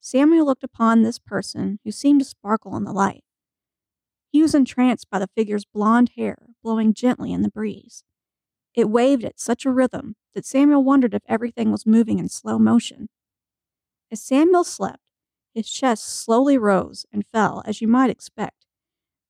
[0.00, 3.22] Samuel looked upon this person who seemed to sparkle in the light.
[4.30, 8.04] He was entranced by the figure's blonde hair blowing gently in the breeze.
[8.74, 12.58] It waved at such a rhythm that Samuel wondered if everything was moving in slow
[12.58, 13.08] motion.
[14.12, 15.00] As Samuel slept,
[15.54, 18.66] his chest slowly rose and fell, as you might expect.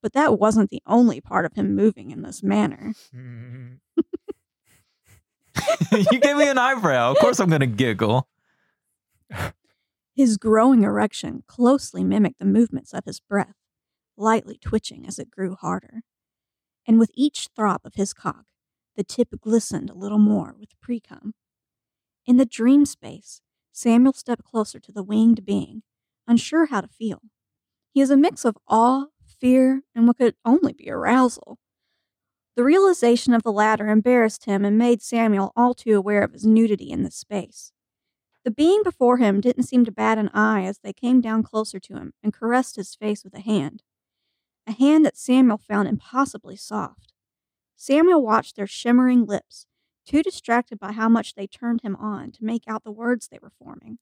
[0.02, 2.92] But that wasn't the only part of him moving in this manner.
[3.12, 3.78] you
[6.20, 7.12] gave me an eyebrow.
[7.12, 8.28] Of course I'm going to giggle.
[10.14, 13.54] His growing erection closely mimicked the movements of his breath,
[14.16, 16.02] lightly twitching as it grew harder.
[16.86, 18.44] And with each throb of his cock,
[18.96, 21.32] the tip glistened a little more with precum.
[22.26, 23.40] In the dream space,
[23.72, 25.82] Samuel stepped closer to the winged being,
[26.26, 27.20] unsure how to feel.
[27.92, 31.58] He is a mix of awe, fear, and what could only be arousal.
[32.56, 36.46] The realization of the latter embarrassed him and made Samuel all too aware of his
[36.46, 37.72] nudity in this space.
[38.44, 41.78] The being before him didn't seem to bat an eye as they came down closer
[41.80, 43.82] to him and caressed his face with a hand.
[44.66, 47.12] A hand that Samuel found impossibly soft.
[47.76, 49.66] Samuel watched their shimmering lips,
[50.04, 53.38] too distracted by how much they turned him on to make out the words they
[53.40, 53.98] were forming.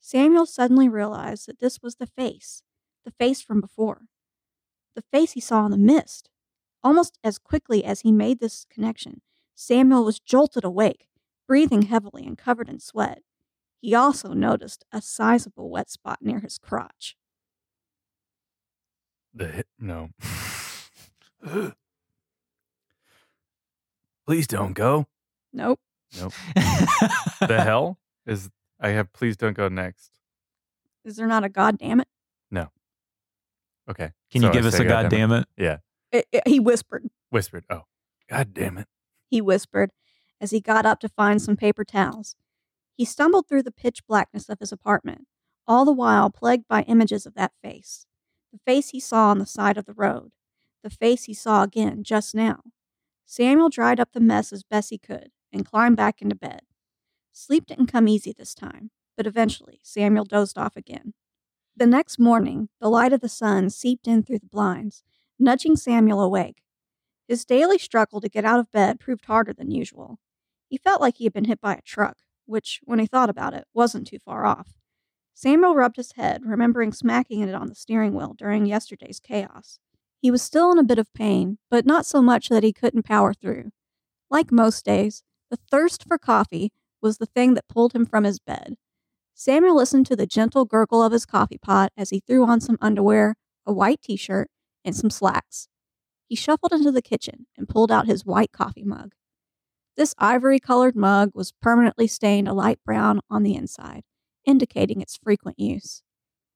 [0.00, 2.62] Samuel suddenly realized that this was the face,
[3.04, 4.02] the face from before.
[4.94, 6.30] The face he saw in the mist.
[6.82, 9.22] Almost as quickly as he made this connection,
[9.54, 11.08] Samuel was jolted awake,
[11.46, 13.22] breathing heavily and covered in sweat.
[13.80, 17.16] He also noticed a sizable wet spot near his crotch.
[19.34, 20.10] The hit, no.
[24.26, 25.06] Please don't go.
[25.52, 25.80] Nope.
[26.18, 26.32] Nope.
[26.54, 30.10] the hell is I have please don't go next.
[31.04, 32.08] Is there not a goddamn it?
[32.50, 32.68] No.
[33.90, 34.12] Okay.
[34.30, 35.46] Can So you I give us say a goddamn it?
[35.56, 35.78] Yeah.
[36.12, 37.08] It- it- he whispered.
[37.30, 37.64] Whispered.
[37.68, 37.82] Oh.
[38.30, 38.88] God damn it.
[39.28, 39.90] He whispered
[40.40, 42.36] as he got up to find some paper towels.
[42.96, 45.26] He stumbled through the pitch blackness of his apartment,
[45.66, 48.06] all the while plagued by images of that face.
[48.54, 50.30] The face he saw on the side of the road.
[50.84, 52.60] The face he saw again just now.
[53.26, 56.60] Samuel dried up the mess as best he could and climbed back into bed.
[57.32, 61.14] Sleep didn't come easy this time, but eventually Samuel dozed off again.
[61.76, 65.02] The next morning, the light of the sun seeped in through the blinds,
[65.36, 66.62] nudging Samuel awake.
[67.26, 70.20] His daily struggle to get out of bed proved harder than usual.
[70.68, 73.52] He felt like he had been hit by a truck, which, when he thought about
[73.52, 74.74] it, wasn't too far off.
[75.34, 79.78] Samuel rubbed his head, remembering smacking it on the steering wheel during yesterday's chaos.
[80.20, 83.04] He was still in a bit of pain, but not so much that he couldn't
[83.04, 83.72] power through.
[84.30, 86.72] Like most days, the thirst for coffee
[87.02, 88.76] was the thing that pulled him from his bed.
[89.34, 92.78] Samuel listened to the gentle gurgle of his coffee pot as he threw on some
[92.80, 93.34] underwear,
[93.66, 94.48] a white t shirt,
[94.84, 95.68] and some slacks.
[96.28, 99.12] He shuffled into the kitchen and pulled out his white coffee mug.
[99.96, 104.04] This ivory colored mug was permanently stained a light brown on the inside,
[104.44, 106.02] indicating its frequent use.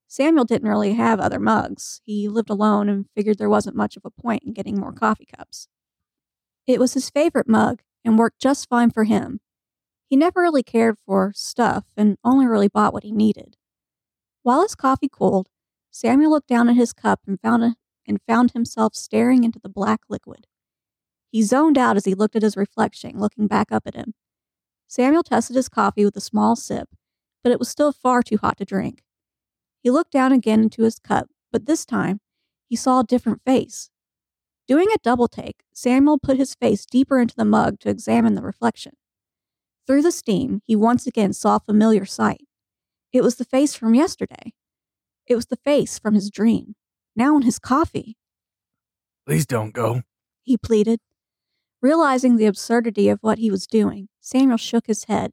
[0.07, 2.01] Samuel didn't really have other mugs.
[2.05, 5.27] He lived alone and figured there wasn't much of a point in getting more coffee
[5.27, 5.69] cups.
[6.67, 9.41] It was his favorite mug and worked just fine for him.
[10.09, 13.57] He never really cared for stuff and only really bought what he needed.
[14.43, 15.49] While his coffee cooled,
[15.91, 17.77] Samuel looked down at his cup and found, a,
[18.07, 20.47] and found himself staring into the black liquid.
[21.31, 24.15] He zoned out as he looked at his reflection, looking back up at him.
[24.87, 26.89] Samuel tested his coffee with a small sip,
[27.43, 29.03] but it was still far too hot to drink.
[29.83, 32.21] He looked down again into his cup, but this time
[32.69, 33.91] he saw a different face.
[34.67, 38.43] Doing a double take, Samuel put his face deeper into the mug to examine the
[38.43, 38.93] reflection.
[39.87, 42.47] Through the steam, he once again saw a familiar sight.
[43.13, 44.53] It was the face from yesterday.
[45.27, 46.75] It was the face from his dream,
[47.17, 48.17] now in his coffee.
[49.27, 50.03] Please don't go.
[50.43, 51.01] He pleaded.
[51.81, 55.33] Realizing the absurdity of what he was doing, Samuel shook his head,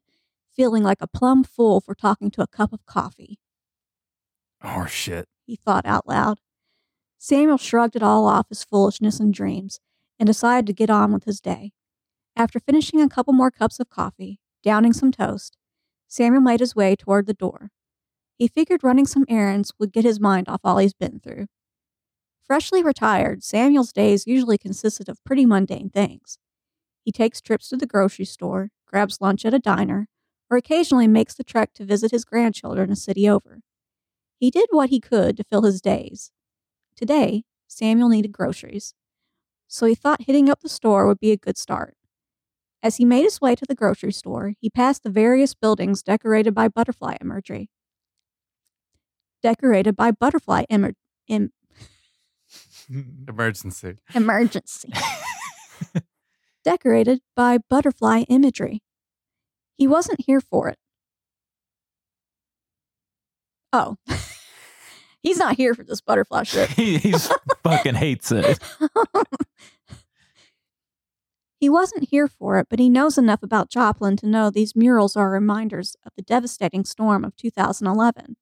[0.56, 3.40] feeling like a plumb fool for talking to a cup of coffee.
[4.64, 5.28] Oh, shit.
[5.46, 6.40] He thought out loud.
[7.18, 9.80] Samuel shrugged it all off as foolishness and dreams
[10.20, 11.72] and decided to get on with his day.
[12.36, 15.58] After finishing a couple more cups of coffee, downing some toast,
[16.08, 17.72] Samuel made his way toward the door.
[18.38, 21.48] He figured running some errands would get his mind off all he's been through.
[22.46, 26.38] Freshly retired, Samuel's days usually consisted of pretty mundane things.
[27.04, 30.08] He takes trips to the grocery store, grabs lunch at a diner,
[30.50, 33.60] or occasionally makes the trek to visit his grandchildren a city over.
[34.38, 36.32] He did what he could to fill his days.
[36.96, 38.94] Today, Samuel needed groceries,
[39.68, 41.96] so he thought hitting up the store would be a good start.
[42.84, 46.54] As he made his way to the grocery store, he passed the various buildings decorated
[46.54, 47.70] by butterfly imagery.
[49.42, 50.96] Decorated by butterfly Im-
[51.28, 51.52] Im-
[53.28, 53.96] Emergency.
[54.14, 54.94] emergency.
[56.64, 58.82] decorated by butterfly imagery.
[59.78, 60.78] He wasn't here for it.
[63.74, 63.98] Oh.
[65.22, 66.70] He's not here for this butterfly shit.
[66.70, 67.32] he he's
[67.64, 68.60] fucking hates it.
[71.60, 75.18] he wasn't here for it, but he knows enough about Joplin to know these murals
[75.18, 78.38] are reminders of the devastating storm of 2011.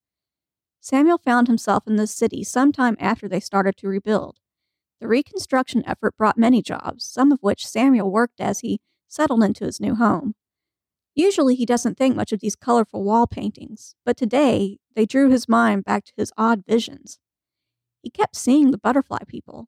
[0.82, 4.40] Samuel found himself in this city sometime after they started to rebuild.
[5.00, 9.64] The reconstruction effort brought many jobs, some of which Samuel worked as he settled into
[9.64, 10.36] his new home.
[11.16, 15.48] Usually he doesn't think much of these colorful wall paintings, but today they drew his
[15.48, 17.20] mind back to his odd visions.
[18.02, 19.68] He kept seeing the butterfly people.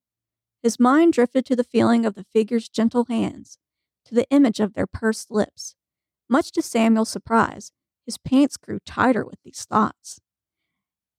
[0.64, 3.60] His mind drifted to the feeling of the figure's gentle hands,
[4.06, 5.76] to the image of their pursed lips.
[6.28, 7.72] Much to Samuel's surprise,
[8.06, 10.20] his pants grew tighter with these thoughts.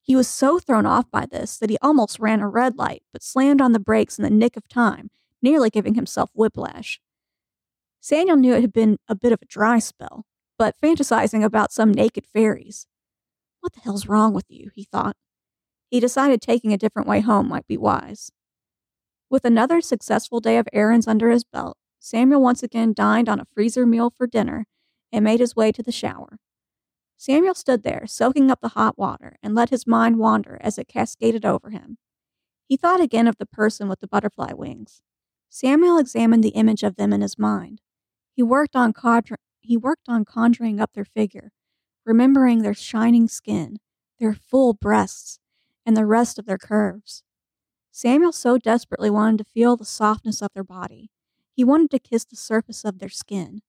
[0.03, 3.23] He was so thrown off by this that he almost ran a red light, but
[3.23, 5.11] slammed on the brakes in the nick of time,
[5.41, 7.01] nearly giving himself whiplash.
[8.09, 10.27] Samuel knew it had been a bit of a dry spell,
[10.57, 12.87] but fantasizing about some naked fairies.
[13.59, 14.71] What the hell's wrong with you?
[14.77, 15.17] he thought.
[15.91, 18.31] He decided taking a different way home might be wise.
[19.29, 23.47] With another successful day of errands under his belt, Samuel once again dined on a
[23.53, 24.67] freezer meal for dinner
[25.11, 26.39] and made his way to the shower.
[27.17, 30.87] Samuel stood there, soaking up the hot water, and let his mind wander as it
[30.87, 31.99] cascaded over him.
[32.69, 35.03] He thought again of the person with the butterfly wings.
[35.49, 37.81] Samuel examined the image of them in his mind.
[38.37, 41.53] He worked on conjur- he worked on conjuring up their figure,
[42.05, 43.79] remembering their shining skin,
[44.21, 45.41] their full breasts,
[45.87, 47.23] and the rest of their curves.
[47.93, 51.11] Samuel so desperately wanted to feel the softness of their body.
[51.55, 53.63] He wanted to kiss the surface of their skin.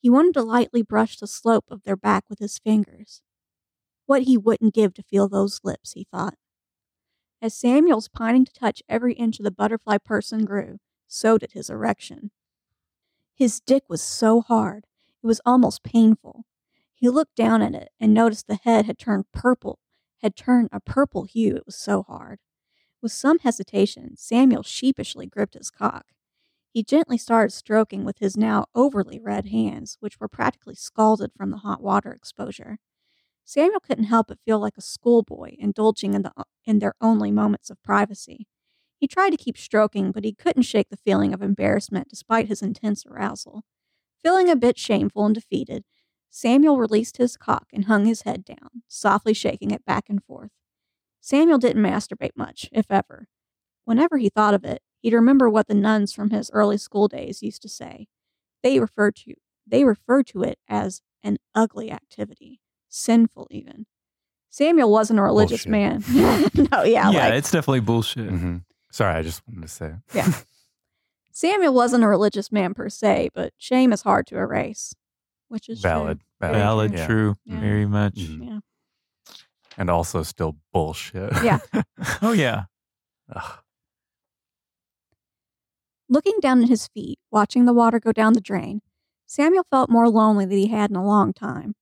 [0.00, 3.22] He wanted to lightly brush the slope of their back with his fingers.
[4.06, 6.36] What he wouldn't give to feel those lips, he thought.
[7.40, 11.70] As Samuel's pining to touch every inch of the butterfly person grew, so did his
[11.70, 12.32] erection.
[13.40, 14.84] His dick was so hard,
[15.22, 16.44] it was almost painful.
[16.94, 19.78] He looked down at it and noticed the head had turned purple,
[20.18, 22.40] had turned a purple hue, it was so hard.
[23.00, 26.08] With some hesitation, Samuel sheepishly gripped his cock.
[26.68, 31.50] He gently started stroking with his now overly red hands, which were practically scalded from
[31.50, 32.78] the hot water exposure.
[33.46, 36.32] Samuel couldn't help but feel like a schoolboy indulging in, the,
[36.66, 38.48] in their only moments of privacy.
[39.00, 42.60] He tried to keep stroking, but he couldn't shake the feeling of embarrassment despite his
[42.60, 43.64] intense arousal.
[44.22, 45.84] Feeling a bit shameful and defeated,
[46.28, 50.50] Samuel released his cock and hung his head down, softly shaking it back and forth.
[51.18, 53.26] Samuel didn't masturbate much, if ever.
[53.86, 57.42] Whenever he thought of it, he'd remember what the nuns from his early school days
[57.42, 58.06] used to say.
[58.62, 59.34] They referred to
[59.66, 63.86] they referred to it as an ugly activity, sinful even.
[64.50, 65.70] Samuel wasn't a religious Bullshit.
[65.70, 66.04] man.
[66.72, 68.28] no, yeah, yeah, like, it's definitely bullshit.
[68.28, 68.56] hmm
[68.90, 70.44] Sorry, I just wanted to say it.
[71.32, 74.94] Samuel wasn't a religious man per se, but shame is hard to erase,
[75.48, 75.90] which is true.
[75.90, 77.06] valid, valid, Valid, yeah.
[77.06, 77.60] true, Yeah.
[77.60, 78.14] very much.
[78.16, 78.46] Mhm.
[78.46, 78.60] Yeah.
[79.78, 81.32] and also still bullshit.
[81.42, 81.60] Yeah.
[82.22, 82.64] Oh yeah.
[83.34, 83.58] Ugh.
[86.08, 88.82] Looking down at his feet, watching the water go down the drain,
[89.26, 91.76] Samuel felt more lonely than he had in a long time.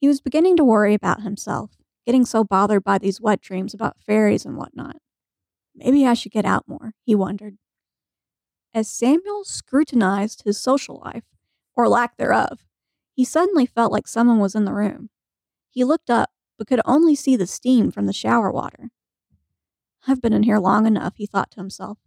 [0.00, 1.72] He was beginning to worry about himself,
[2.06, 4.96] getting so bothered by these wet dreams about fairies and whatnot.
[5.78, 7.56] Maybe I should get out more, he wondered.
[8.74, 11.24] As Samuel scrutinized his social life,
[11.76, 12.64] or lack thereof,
[13.14, 15.10] he suddenly felt like someone was in the room.
[15.70, 18.90] He looked up, but could only see the steam from the shower water.
[20.06, 21.98] I've been in here long enough, he thought to himself.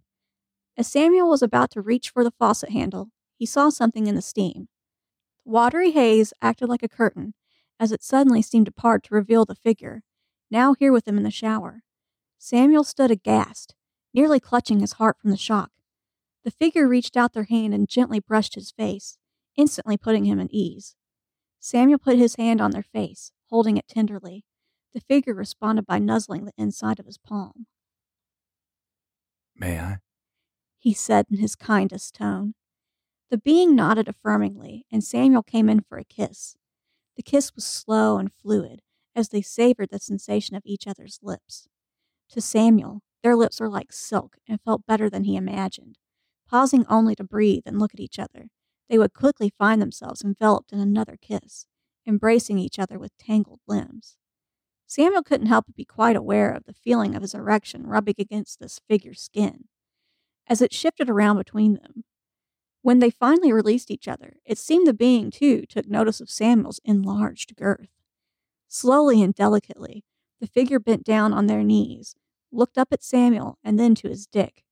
[0.78, 4.22] As Samuel was about to reach for the faucet handle, he saw something in the
[4.22, 4.68] steam.
[5.46, 7.34] The watery haze acted like a curtain,
[7.80, 10.04] as it suddenly seemed to part to reveal the figure,
[10.50, 11.84] now here with him in the shower.
[12.44, 13.76] Samuel stood aghast,
[14.16, 15.70] nearly clutching his heart from the shock.
[16.44, 19.20] The figure reached out their hand and gently brushed his face,
[19.56, 20.96] instantly putting him at ease.
[21.60, 24.44] Samuel put his hand on their face, holding it tenderly.
[24.92, 27.68] The figure responded by nuzzling the inside of his palm.
[29.56, 29.98] May I?
[30.80, 32.56] he said in his kindest tone.
[33.30, 36.58] The being nodded affirmingly, and Samuel came in for a kiss.
[37.16, 38.82] The kiss was slow and fluid
[39.16, 41.68] as they savored the sensation of each other's lips.
[42.32, 45.98] To Samuel, their lips were like silk and felt better than he imagined.
[46.48, 48.48] Pausing only to breathe and look at each other,
[48.90, 51.66] they would quickly find themselves enveloped in another kiss,
[52.08, 54.16] embracing each other with tangled limbs.
[54.88, 58.60] Samuel couldn't help but be quite aware of the feeling of his erection rubbing against
[58.60, 59.66] this figure's skin
[60.48, 62.04] as it shifted around between them.
[62.82, 66.82] When they finally released each other, it seemed the being, too, took notice of Samuel's
[66.84, 67.90] enlarged girth.
[68.68, 70.04] Slowly and delicately,
[70.42, 72.16] the figure bent down on their knees,
[72.52, 74.64] looked up at Samuel, and then to his dick.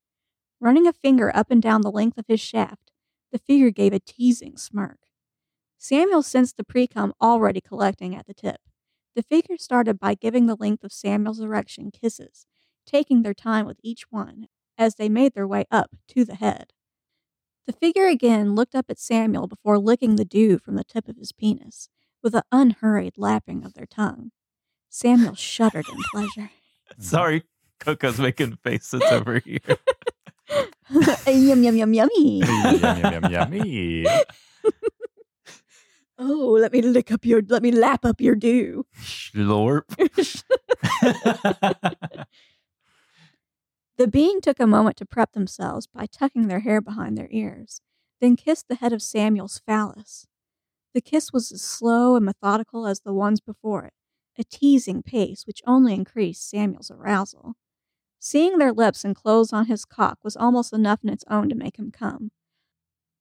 [0.59, 2.91] Running a finger up and down the length of his shaft,
[3.31, 4.99] the figure gave a teasing smirk.
[5.77, 8.59] Samuel sensed the precum already collecting at the tip.
[9.15, 12.45] The figure started by giving the length of Samuel's erection kisses,
[12.85, 16.73] taking their time with each one as they made their way up to the head.
[17.65, 21.17] The figure again looked up at Samuel before licking the dew from the tip of
[21.17, 21.89] his penis,
[22.23, 24.31] with an unhurried lapping of their tongue.
[24.89, 26.49] Samuel shuddered in pleasure.
[26.97, 27.43] Sorry,
[27.79, 29.59] Coco's making faces over here.
[31.27, 32.39] yum yum yum yummy.
[32.39, 34.05] yum, yum, yum, yummy.
[36.17, 38.85] oh, let me lick up your, let me lap up your dew.
[39.01, 39.83] Schlorp.
[43.99, 47.81] The being took a moment to prep themselves by tucking their hair behind their ears,
[48.21, 50.25] then kissed the head of Samuel's phallus.
[50.93, 53.93] The kiss was as slow and methodical as the ones before it,
[54.37, 57.55] a teasing pace which only increased Samuel's arousal.
[58.19, 61.79] Seeing their lips enclosed on his cock was almost enough in its own to make
[61.79, 62.31] him come.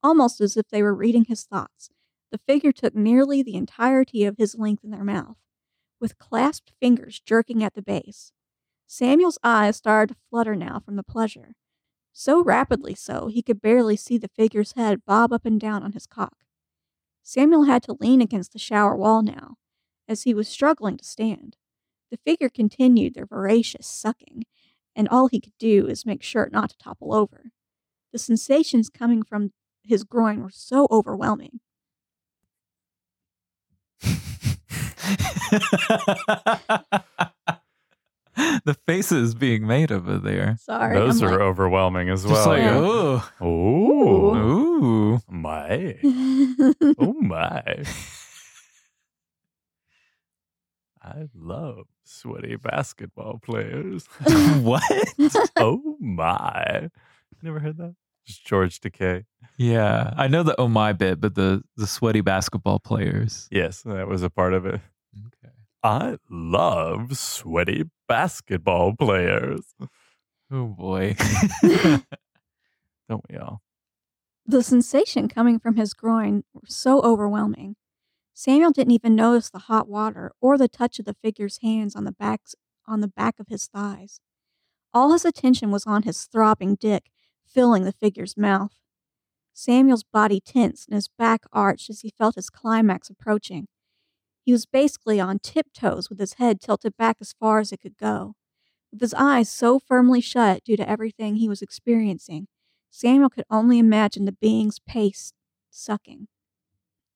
[0.03, 1.91] Almost as if they were reading his thoughts,
[2.33, 5.37] the figure took nearly the entirety of his length in their mouth,
[6.01, 8.33] with clasped fingers jerking at the base.
[8.87, 11.55] Samuel's eyes started to flutter now from the pleasure,
[12.13, 15.93] so rapidly so he could barely see the figure's head bob up and down on
[15.93, 16.39] his cock.
[17.23, 19.57] Samuel had to lean against the shower wall now,
[20.09, 21.57] as he was struggling to stand.
[22.11, 24.45] The figure continued their voracious sucking,
[24.99, 27.53] and all he could do is make sure not to topple over.
[28.13, 29.53] The sensations coming from
[29.85, 31.61] his groin were so overwhelming.
[38.35, 40.57] the faces being made over there.
[40.61, 40.95] Sorry.
[40.97, 42.35] Those I'm are overwhelming as well.
[42.35, 42.57] Just well.
[42.57, 43.29] like, Yeah.
[43.41, 45.15] oh, Ooh.
[45.15, 45.21] ooh.
[45.29, 45.97] My.
[47.01, 47.63] Oh my.
[51.03, 54.07] I love sweaty basketball players.
[54.61, 54.83] what?
[55.57, 56.89] oh my.
[57.43, 57.95] Never heard that?
[58.27, 59.25] Just George Takei.
[59.57, 63.49] Yeah, I know the oh my bit, but the the sweaty basketball players.
[63.51, 64.81] Yes, that was a part of it.
[65.17, 65.55] Okay.
[65.83, 69.63] I love sweaty basketball players.
[70.51, 71.17] Oh boy.
[73.09, 73.63] Don't we all?
[74.47, 77.77] The sensation coming from his groin was so overwhelming.
[78.41, 82.05] Samuel didn't even notice the hot water or the touch of the figure's hands on
[82.05, 82.55] the backs
[82.87, 84.21] on the back of his thighs.
[84.95, 87.11] All his attention was on his throbbing dick,
[87.45, 88.77] filling the figure's mouth.
[89.53, 93.67] Samuel's body tensed and his back arched as he felt his climax approaching.
[94.45, 97.97] He was basically on tiptoes with his head tilted back as far as it could
[97.97, 98.35] go.
[98.93, 102.47] With his eyes so firmly shut due to everything he was experiencing,
[102.89, 105.33] Samuel could only imagine the being's pace
[105.71, 106.29] sucking.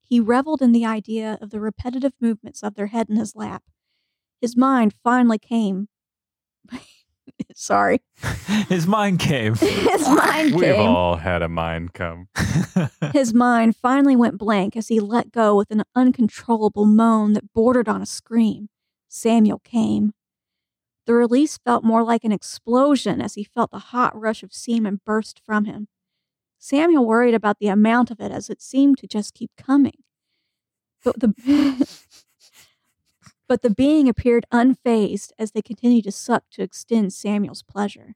[0.02, 3.62] He reveled in the idea of the repetitive movements of their head in his lap.
[4.40, 5.88] His mind finally came.
[7.54, 8.00] Sorry.
[8.68, 9.54] His mind came.
[9.54, 10.58] His mind came.
[10.58, 10.88] We've came.
[10.88, 12.28] all had a mind come.
[13.12, 17.88] His mind finally went blank as he let go with an uncontrollable moan that bordered
[17.88, 18.68] on a scream.
[19.08, 20.12] Samuel came.
[21.06, 25.00] The release felt more like an explosion as he felt the hot rush of semen
[25.04, 25.88] burst from him.
[26.64, 30.04] Samuel worried about the amount of it as it seemed to just keep coming.
[31.02, 31.34] But the
[33.48, 38.14] but the being appeared unfazed as they continued to suck to extend Samuel's pleasure.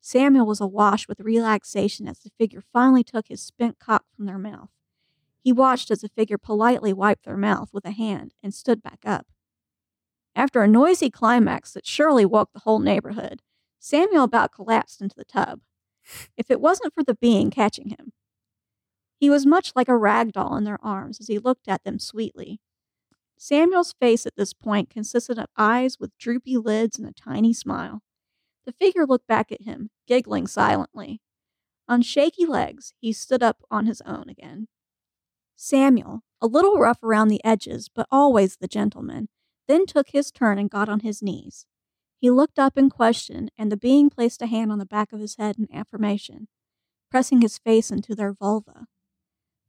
[0.00, 4.38] Samuel was awash with relaxation as the figure finally took his spent cock from their
[4.38, 4.70] mouth.
[5.38, 9.00] He watched as the figure politely wiped their mouth with a hand and stood back
[9.04, 9.26] up.
[10.34, 13.42] After a noisy climax that surely woke the whole neighborhood,
[13.78, 15.60] Samuel about collapsed into the tub.
[16.36, 18.12] If it wasn't for the being catching him,
[19.18, 21.98] he was much like a rag doll in their arms as he looked at them
[21.98, 22.60] sweetly.
[23.36, 28.02] Samuel's face at this point consisted of eyes with droopy lids and a tiny smile.
[28.64, 31.20] The figure looked back at him, giggling silently.
[31.88, 34.68] On shaky legs, he stood up on his own again.
[35.56, 39.28] Samuel, a little rough around the edges, but always the gentleman,
[39.66, 41.66] then took his turn and got on his knees.
[42.20, 45.20] He looked up in question, and the being placed a hand on the back of
[45.20, 46.48] his head in affirmation,
[47.10, 48.86] pressing his face into their vulva.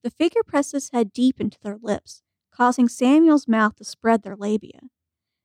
[0.04, 4.36] The figure pressed his head deep into their lips, causing Samuel's mouth to spread their
[4.36, 4.90] labia.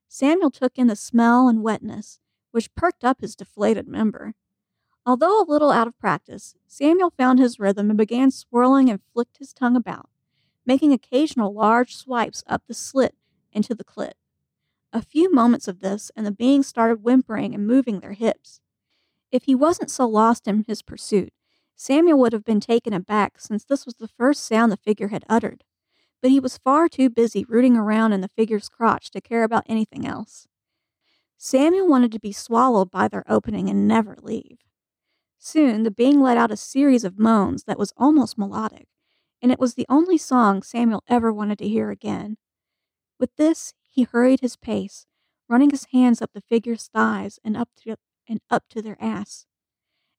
[0.08, 2.20] Samuel took in the smell and wetness,
[2.52, 4.34] which perked up his deflated member.
[5.04, 9.36] Although a little out of practice, Samuel found his rhythm and began swirling and flicked
[9.38, 10.08] his tongue about,
[10.64, 13.14] making occasional large swipes up the slit
[13.52, 14.12] into the clit.
[14.94, 18.60] A few moments of this, and the being started whimpering and moving their hips.
[19.32, 21.32] If he wasn't so lost in his pursuit,
[21.74, 25.24] Samuel would have been taken aback since this was the first sound the figure had
[25.28, 25.64] uttered.
[26.22, 29.64] But he was far too busy rooting around in the figure's crotch to care about
[29.66, 30.46] anything else.
[31.36, 34.58] Samuel wanted to be swallowed by their opening and never leave.
[35.38, 38.86] Soon the being let out a series of moans that was almost melodic,
[39.42, 42.36] and it was the only song Samuel ever wanted to hear again.
[43.18, 45.06] With this, he hurried his pace,
[45.48, 47.96] running his hands up the figure's thighs and up to,
[48.28, 49.46] and up to their ass.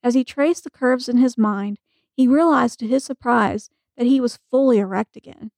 [0.02, 1.80] As he traced the curves in his mind,
[2.14, 5.52] he realized to his surprise that he was fully erect again.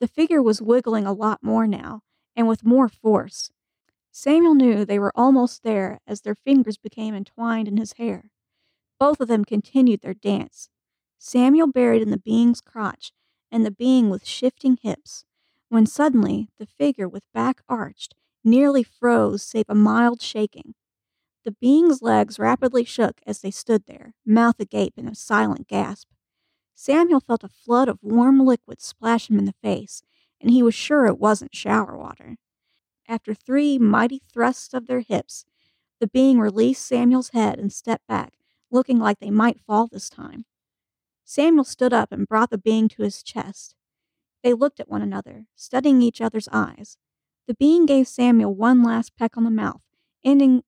[0.00, 2.00] The figure was wiggling a lot more now,
[2.34, 3.52] and with more force.
[4.10, 8.30] Samuel knew they were almost there as their fingers became entwined in his hair.
[8.98, 10.68] Both of them continued their dance,
[11.18, 13.12] Samuel buried in the being's crotch,
[13.52, 15.24] and the being with shifting hips,
[15.72, 18.14] when suddenly the figure with back arched
[18.44, 20.74] nearly froze save a mild shaking.
[21.46, 26.08] The being's legs rapidly shook as they stood there, mouth agape in a silent gasp.
[26.74, 30.02] Samuel felt a flood of warm liquid splash him in the face,
[30.42, 32.36] and he was sure it wasn't shower water.
[33.08, 35.46] After three mighty thrusts of their hips,
[36.00, 38.34] the being released Samuel's head and stepped back,
[38.70, 40.44] looking like they might fall this time.
[41.24, 43.74] Samuel stood up and brought the being to his chest.
[44.42, 46.96] They looked at one another, studying each other's eyes.
[47.46, 49.82] The being gave Samuel one last peck on the mouth,
[50.24, 50.62] ending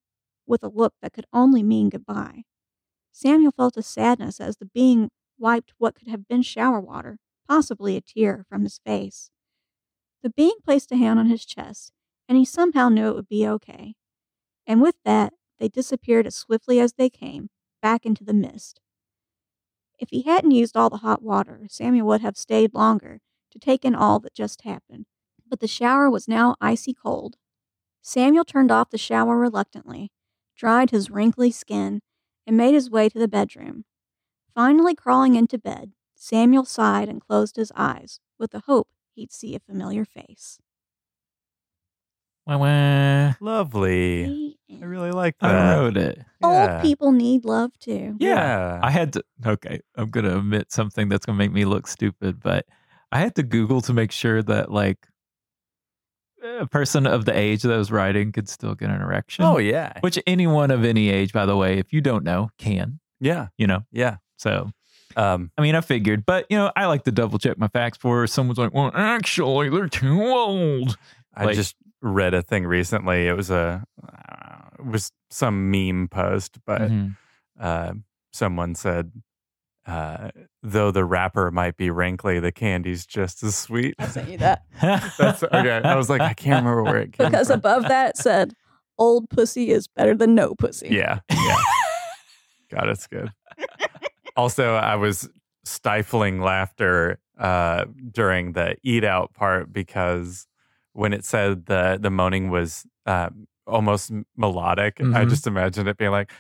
[0.47, 2.45] with a look that could only mean goodbye.
[3.13, 7.19] Samuel felt a sadness as the being wiped what could have been shower water,
[7.49, 9.31] possibly a tear, from his face.
[10.23, 11.93] The being placed a hand on his chest,
[12.29, 13.95] and he somehow knew it would be okay.
[14.67, 17.51] And with that, they disappeared as swiftly as they came,
[17.83, 18.81] back into the mist.
[19.99, 23.21] If he hadn't used all the hot water, Samuel would have stayed longer
[23.55, 25.07] to take in all that just happened.
[25.49, 27.37] But the shower was now icy cold.
[28.03, 30.11] Samuel turned off the shower reluctantly,
[30.57, 32.03] dried his wrinkly skin,
[32.47, 33.87] and made his way to the bedroom.
[34.55, 39.55] Finally crawling into bed, Samuel sighed and closed his eyes, with the hope he'd see
[39.55, 40.59] a familiar face.
[42.47, 43.35] Wah, wah.
[43.41, 44.59] Lovely.
[44.71, 45.55] I really like that.
[45.55, 46.19] I wrote it.
[46.43, 46.75] Yeah.
[46.75, 48.17] Old people need love too.
[48.19, 48.81] Yeah.
[48.83, 49.25] I had to.
[49.47, 52.67] Okay, I'm gonna admit something that's gonna make me look stupid, but
[53.15, 54.99] I had to Google to make sure that like
[56.61, 59.45] a person of the age that was writing could still get an erection.
[59.45, 59.95] Oh yeah.
[60.01, 63.01] which anyone of any age, by the way, if you don't know, can.
[63.21, 63.47] Yeah.
[63.57, 64.17] You know, Yeah.
[64.37, 64.71] so
[65.17, 67.99] Um, I mean, I figured, but you know, I like to double check my facts
[67.99, 70.99] for someone's like, "Well, actually, they're too old."
[71.33, 73.29] I Like- just read a thing recently.
[73.29, 77.17] It was a uh, it was some meme post, but Mhm.
[77.61, 77.93] uh,
[78.33, 79.13] someone said,
[79.87, 80.31] uh,
[80.63, 84.63] "Though the wrapper might be wrinkly, the candy's just as sweet." I sent you that
[84.81, 85.81] That's okay.
[85.85, 87.59] I was like, I can't remember where it came because from.
[87.59, 88.55] above that said,
[88.99, 90.89] old pussy is better than no pussy.
[90.91, 91.21] Yeah.
[91.31, 91.57] Yeah.
[92.71, 93.31] God, it's good.
[94.37, 95.29] Also, I was
[95.65, 100.47] stifling laughter uh, during the eat out part because
[100.93, 103.31] when it said the the moaning was uh,
[103.67, 105.29] almost melodic, I Mhm.
[105.31, 106.31] just imagined it being like.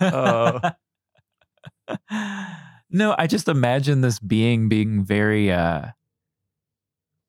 [0.00, 0.70] Uh.
[2.90, 5.86] no, I just imagine this being being very uh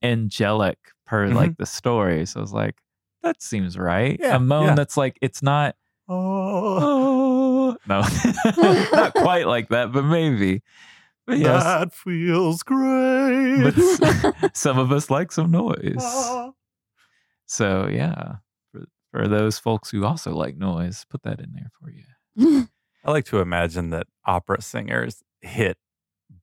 [0.01, 1.35] angelic per Mhm.
[1.35, 2.25] like the story.
[2.25, 2.75] So I was like,
[3.23, 4.17] that seems right.
[4.19, 4.75] Yeah, a moan yeah.
[4.75, 5.75] that's like it's not
[6.11, 8.01] Oh, oh no,
[8.97, 10.63] not quite like that, but maybe.
[11.27, 13.61] But yes, that feels great.
[13.63, 16.03] but some of us like some noise.
[17.49, 17.55] Ah.
[17.55, 18.35] So yeah,
[18.71, 22.67] for, for those folks who also like noise, put that in there for you.
[23.03, 25.77] I like to imagine that opera singers hit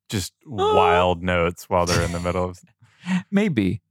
[0.09, 2.59] just wild notes while they're in the middle of.
[3.31, 3.81] Maybe.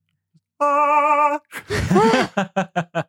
[0.60, 1.40] Ah.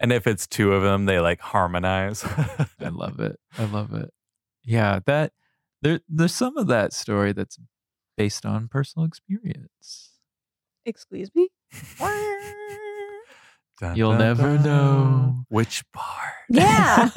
[0.00, 2.24] and if it's two of them, they like harmonize.
[2.24, 3.38] I love it.
[3.58, 4.12] I love it.
[4.64, 5.32] Yeah, that
[5.82, 7.58] there there's some of that story that's
[8.16, 10.10] based on personal experience.
[10.84, 11.48] Excuse me.
[13.80, 14.62] Dun, You'll dun, never dun.
[14.62, 15.44] know.
[15.48, 16.34] which part.
[16.50, 17.08] Yeah.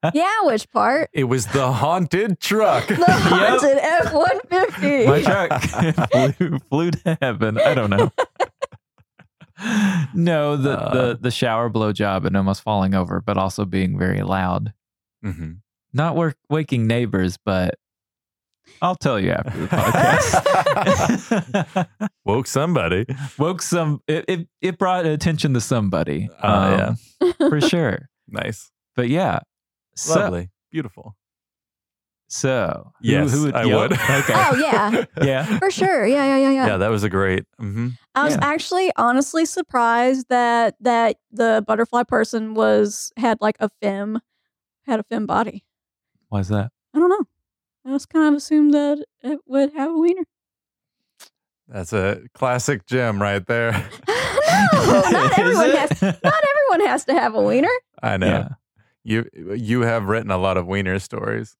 [0.14, 1.10] yeah, which part?
[1.12, 2.86] It was the haunted truck.
[2.86, 5.06] The haunted F one fifty.
[5.06, 5.60] My truck
[6.38, 7.58] flew, flew to heaven.
[7.58, 8.10] I don't know.
[10.14, 10.94] No, the, Uh.
[10.94, 14.72] the the shower blow job and almost falling over, but also being very loud.
[15.24, 15.58] Mhm.
[15.92, 17.74] Not work, waking neighbors, but
[18.82, 21.86] I'll tell you after the podcast.
[22.24, 23.06] Woke somebody.
[23.38, 24.00] Woke some.
[24.06, 26.28] It, it it brought attention to somebody.
[26.42, 28.08] Uh, um, for sure.
[28.26, 28.70] Nice.
[28.96, 29.40] But yeah,
[29.96, 30.50] so, Lovely.
[30.72, 31.14] Beautiful.
[32.28, 33.92] So Yes, who would, I yep, would.
[34.00, 34.32] Okay.
[34.34, 35.58] Oh yeah, yeah.
[35.58, 36.06] for sure.
[36.06, 36.66] Yeah, yeah, yeah, yeah.
[36.68, 37.44] Yeah, that was a great.
[37.58, 38.40] hmm I was Yeah.
[38.42, 44.20] actually honestly surprised that that the butterfly person was had like a fem,
[44.86, 45.64] had a fem body.
[46.30, 46.72] Why is that?
[46.94, 47.24] I don't know.
[47.86, 50.24] I just kind of assumed that it would have a wiener.
[51.68, 53.72] That's a classic gem right there.
[54.72, 56.02] no, not everyone has.
[56.02, 57.70] Not everyone has to have a wiener.
[58.02, 58.26] I know.
[58.26, 58.48] Yeah.
[59.04, 61.56] You you have written a lot of wiener stories.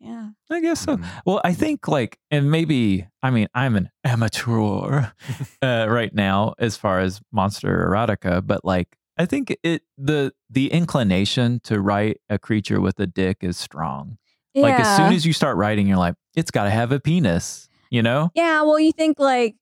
[0.00, 0.30] Yeah.
[0.50, 0.96] I guess so.
[0.96, 1.06] Mm.
[1.24, 5.06] Well, I think like, and maybe, I mean, I'm an amateur
[5.62, 10.70] uh, right now as far as monster erotica, but like, I think it the the
[10.70, 14.18] inclination to write a creature with a dick is strong.
[14.56, 14.62] Yeah.
[14.62, 17.68] Like as soon as you start writing, you're like, it's got to have a penis,
[17.90, 18.30] you know?
[18.34, 18.62] yeah.
[18.62, 19.54] Well, you think like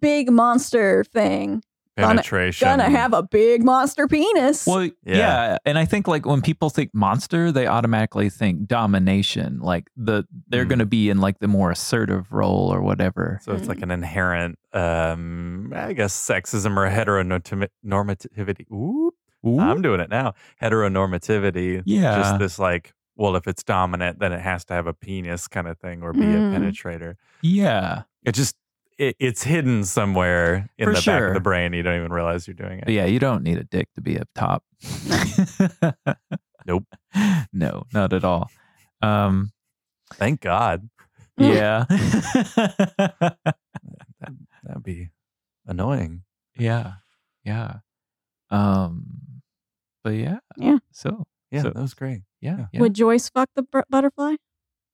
[0.00, 1.62] big monster thing
[1.96, 2.68] Gonna- Penetration.
[2.68, 4.66] gonna have a big monster penis.
[4.66, 4.92] Well, Yeah.
[5.06, 5.56] yeah.
[5.64, 9.60] and I think like when people think monster, they automatically think domination.
[9.60, 10.68] Like the they're Mm.
[10.68, 13.40] going to be in like the more assertive role or whatever.
[13.42, 18.70] So it's like an inherent, um, I guess, sexism or heteronormativity.
[18.70, 19.12] Ooh,
[19.58, 20.34] I'm doing it now.
[20.62, 21.82] Heteronormativity.
[21.86, 22.16] Yeah.
[22.18, 25.66] Just this like, well, if it's dominant, then it has to have a penis kind
[25.66, 26.54] of thing or be Mm.
[26.54, 27.14] a penetrator.
[27.42, 28.02] yeah.
[28.24, 28.56] It just,
[28.98, 31.72] it, it's hidden somewhere in For the back of the brain.
[31.72, 32.84] You don't even realize you're doing it.
[32.86, 34.62] But yeah, you don't need a dick to be up top.
[36.66, 36.84] Nope.
[37.52, 38.50] No, not at all.
[39.00, 39.52] Um,
[40.14, 40.88] Thank God.
[41.38, 41.84] yeah.
[42.96, 43.36] That,
[44.64, 45.10] that'd be
[45.66, 46.22] annoying.
[46.58, 46.94] yeah.
[47.44, 47.76] Yeah.
[48.50, 49.04] Um,
[50.02, 50.38] but yeah.
[50.56, 50.78] Yeah.
[50.92, 52.22] So, Yeah, So- that was great.
[52.46, 52.66] Yeah.
[52.72, 52.80] yeah.
[52.80, 54.36] Would Joyce fuck the br- butterfly?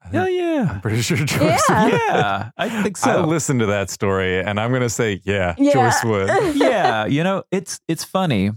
[0.05, 0.69] I Hell yeah.
[0.73, 1.63] I'm pretty sure Joyce.
[1.69, 1.87] Yeah.
[1.89, 2.51] yeah.
[2.57, 3.11] I think so.
[3.11, 3.27] I so.
[3.27, 5.73] listened to that story, and I'm gonna say, yeah, Yeah.
[5.73, 6.29] Joyce would.
[6.57, 8.51] yeah, you know, it's it's funny.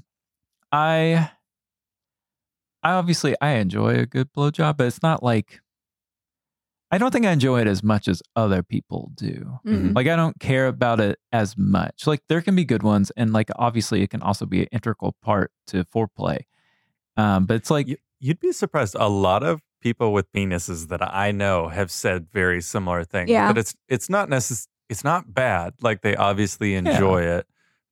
[0.72, 1.30] I
[2.84, 5.62] I obviously I enjoy a good blowjob, but it's not like
[6.92, 9.60] I don't think I enjoy it as much as other people do.
[9.66, 9.96] Mm.
[9.96, 12.08] Like I don't care about it as much.
[12.08, 15.16] Like there can be good ones, and like obviously it can also be an integral
[15.22, 16.42] part to foreplay.
[17.18, 18.96] Um, but it's like You- You'd be surprised.
[19.00, 23.30] A lot of people with penises that I know have said very similar things.
[23.30, 23.50] Yeah.
[23.50, 25.74] But it's it's not necess- It's not bad.
[25.82, 27.48] Like they obviously enjoy it,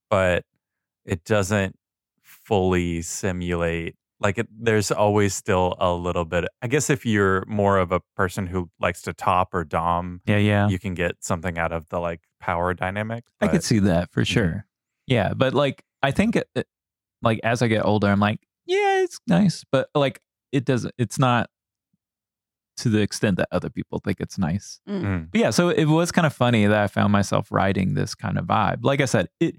[0.09, 0.45] but
[1.05, 1.75] it doesn't
[2.21, 3.95] fully simulate.
[4.19, 6.45] Like it, there's always still a little bit.
[6.61, 10.37] I guess if you're more of a person who likes to top or dom, yeah,
[10.37, 10.69] yeah.
[10.69, 13.25] you can get something out of the like power dynamic.
[13.41, 14.33] I could see that for mm-hmm.
[14.33, 14.65] sure.
[15.07, 16.67] Yeah, but like I think it, it-
[17.21, 20.19] like as I get older, I'm like, yeah, it's nice, but like
[20.51, 20.93] it doesn't.
[20.97, 21.49] It's not
[22.77, 24.79] to the extent that other people think it's nice.
[24.89, 25.29] Mm.
[25.31, 28.37] But yeah, so it was kind of funny that I found myself writing this kind
[28.37, 28.79] of vibe.
[28.81, 29.57] Like I said, it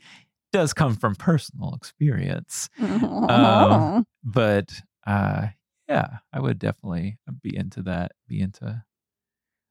[0.52, 4.72] does come from personal experience, Um, but
[5.06, 5.48] uh,
[5.88, 8.12] yeah, I would definitely be into that.
[8.28, 8.82] Be into.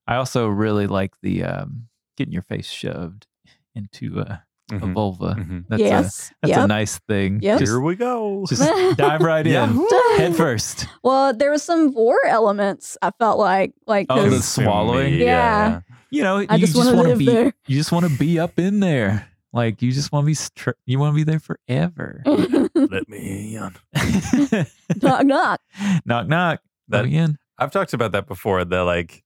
[0.07, 3.27] I also really like the um, getting your face shoved
[3.75, 5.35] into a, a Mhm, vulva.
[5.37, 5.65] mhm.
[5.69, 6.33] That's a yes.
[6.41, 7.39] that's a nice thing.
[7.41, 7.59] Yep.
[7.59, 8.45] Just, Here we go.
[8.47, 8.61] just
[8.97, 9.67] dive right in, Yeah.
[10.17, 10.87] head first.
[11.03, 12.97] well, there was some vor elements.
[13.01, 15.15] I felt like, like Oh, the 'cause- swallowing?
[15.15, 15.81] Yeah.
[16.11, 17.53] You know, I you just just, wanna want to live be there.
[17.67, 19.27] you just want to be up in there.
[19.51, 22.21] Like you just want to be str- you want to be there forever.
[22.75, 24.65] Let me in.
[25.01, 25.61] knock knock.
[26.05, 26.59] knock knock.
[26.89, 27.37] That- Let me in.
[27.57, 28.65] I've talked about that before.
[28.65, 29.22] The like, w-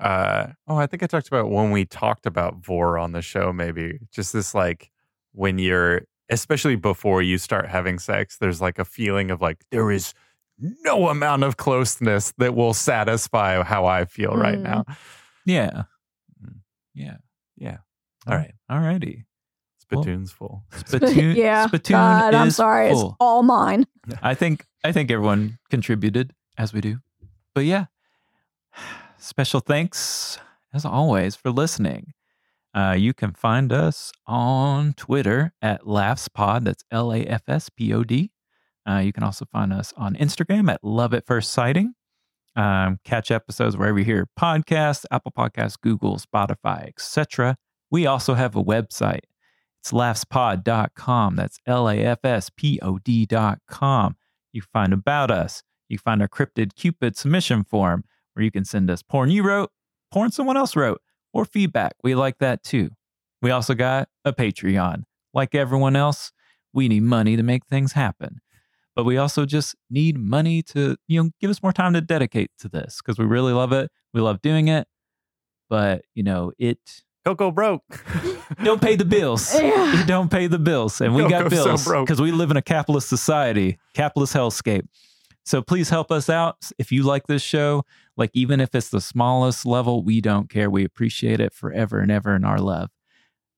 [0.00, 3.52] uh, oh, I think I talked about when we talked about vor on the show.
[3.52, 4.90] Maybe just this like
[5.32, 9.90] when you're, especially before you start having sex, there's like a feeling of like there
[9.90, 10.12] is
[10.58, 14.62] no amount of closeness that will satisfy how I feel right Mm.
[14.62, 14.84] now.
[15.46, 15.82] Yeah.
[16.44, 16.56] Mm.
[16.94, 17.16] Yeah.
[17.56, 17.78] Yeah.
[18.26, 19.24] All right, All righty.
[19.78, 20.62] Spittoon's full.
[20.86, 21.66] Spittoon, yeah.
[21.66, 22.90] Spittoon God, I'm sorry.
[22.90, 23.08] full.
[23.08, 23.86] It's all mine.
[24.22, 26.98] I think I think everyone contributed as we do.
[27.54, 27.86] But yeah,
[29.20, 30.38] special thanks
[30.72, 32.12] as always for listening.
[32.72, 36.64] Uh, you can find us on Twitter at LAFSPod.
[36.64, 38.30] That's L A F S P O D.
[38.88, 41.94] Uh, you can also find us on Instagram at Love at First Sighting.
[42.56, 47.56] Um, catch episodes wherever you hear podcasts, Apple Podcasts, Google, Spotify, etc.
[47.90, 49.20] We also have a website.
[49.80, 51.36] It's lafspod.com.
[51.36, 54.16] That's L A F S P O D.com.
[54.52, 55.62] You can find about us.
[55.88, 58.04] You can find our cryptid Cupid submission form
[58.40, 59.70] where you can send us porn you wrote,
[60.10, 61.02] porn someone else wrote,
[61.34, 61.92] or feedback.
[62.02, 62.88] We like that too.
[63.42, 65.04] We also got a Patreon.
[65.34, 66.32] Like everyone else,
[66.72, 68.40] we need money to make things happen.
[68.96, 72.50] But we also just need money to, you know, give us more time to dedicate
[72.60, 73.90] to this because we really love it.
[74.14, 74.88] We love doing it.
[75.68, 76.78] But, you know, it
[77.24, 77.84] Coco broke.
[78.64, 79.54] don't pay the bills.
[79.60, 80.04] Yeah.
[80.06, 81.00] Don't pay the bills.
[81.02, 82.06] And we got Coco's so bills broke.
[82.06, 84.86] because we live in a capitalist society, capitalist hellscape.
[85.50, 86.70] So please help us out.
[86.78, 87.82] If you like this show,
[88.16, 90.70] like even if it's the smallest level, we don't care.
[90.70, 92.90] We appreciate it forever and ever in our love.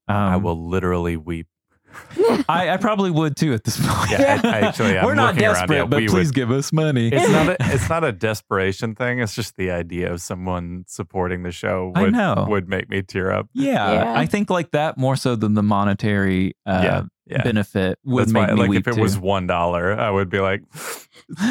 [0.09, 1.49] Um, I will literally weep.
[2.49, 4.11] I, I probably would too at this point.
[4.11, 6.35] Yeah, I- I actually, I'm we're not looking around, desperate, yeah, but we please would-
[6.35, 7.09] give us money.
[7.09, 7.49] It's not.
[7.51, 9.19] A, it's not a desperation thing.
[9.21, 12.47] It's just the idea of someone supporting the show I would know.
[12.49, 13.51] would make me tear up.
[13.53, 14.15] yeah, Yeah.
[14.19, 17.43] I think like that more so than the monetary uh, Yeah, yeah.
[17.43, 19.01] benefit would That's make why, me like weep if it too.
[19.03, 20.63] was one dollar, I would be like,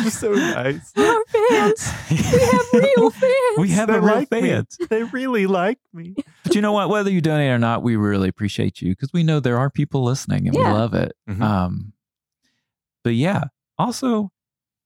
[0.10, 1.94] so nice." Our fans.
[2.10, 3.58] We have real fans.
[3.58, 4.42] We have They a real like me.
[4.42, 4.78] fans.
[4.90, 6.16] They really like me.
[6.44, 6.90] But you know what?
[6.90, 10.04] Whether you donate or not, we really appreciate you because we know there are people
[10.04, 11.14] listening and we love it.
[11.30, 11.42] Mhm.
[11.42, 11.94] Um,
[13.04, 13.46] but yeah,
[13.78, 14.32] also,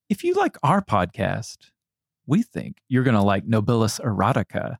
[0.09, 1.57] if you like our podcast,
[2.27, 4.77] we think you're going to like Nobilis Erotica.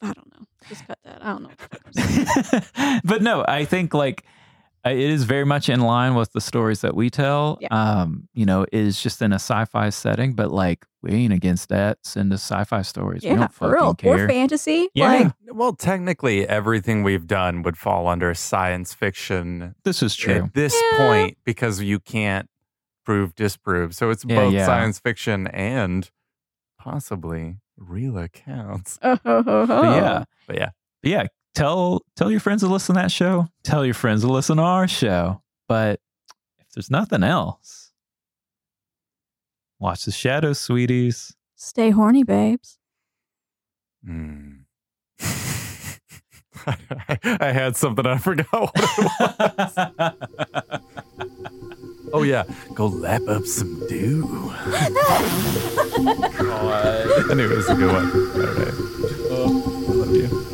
[0.00, 0.44] I don't know.
[0.68, 1.22] Just cut that.
[1.24, 1.48] I don't know.
[1.48, 3.00] what the fuck I'm saying.
[3.04, 4.24] but no, I think like
[4.84, 7.58] uh, it is very much in line with the stories that we tell.
[7.60, 7.68] Yeah.
[7.70, 11.68] Um, you know, it is just in a sci-fi setting, but like we ain't against
[11.70, 11.98] that.
[12.04, 13.22] Send us sci-fi stories.
[13.22, 13.94] we Yeah, don't for fucking real.
[13.94, 14.24] care.
[14.24, 14.88] Or fantasy.
[14.94, 15.06] Yeah.
[15.08, 20.44] Like Well, technically, everything we've done would fall under science fiction this is true.
[20.44, 20.98] at this Yeah.
[20.98, 22.48] point because you can't
[23.04, 23.94] prove disprove.
[23.96, 24.64] So it's Yeah, both yeah.
[24.66, 26.08] science fiction and
[26.78, 28.98] possibly real accounts.
[29.02, 29.82] oh, ho, ho, ho.
[29.82, 30.24] But yeah, oh.
[30.46, 30.70] But yeah,
[31.02, 33.48] But yeah, tell tell your friends to listen to that show.
[33.64, 35.42] Tell your friends to listen to our show.
[35.68, 36.00] But
[36.60, 37.81] if there's nothing else,
[39.82, 41.34] watch the shadows, sweeties.
[41.56, 42.78] Stay horny, babes.
[44.06, 44.50] Hmm.
[47.24, 48.82] I had something I forgot what it
[49.58, 49.78] was.
[52.12, 54.52] oh yeah, go lap up some dew.
[54.54, 54.94] I
[57.34, 58.10] knew it was a good one.
[58.12, 58.74] All right.
[59.30, 60.51] Oh, I love you.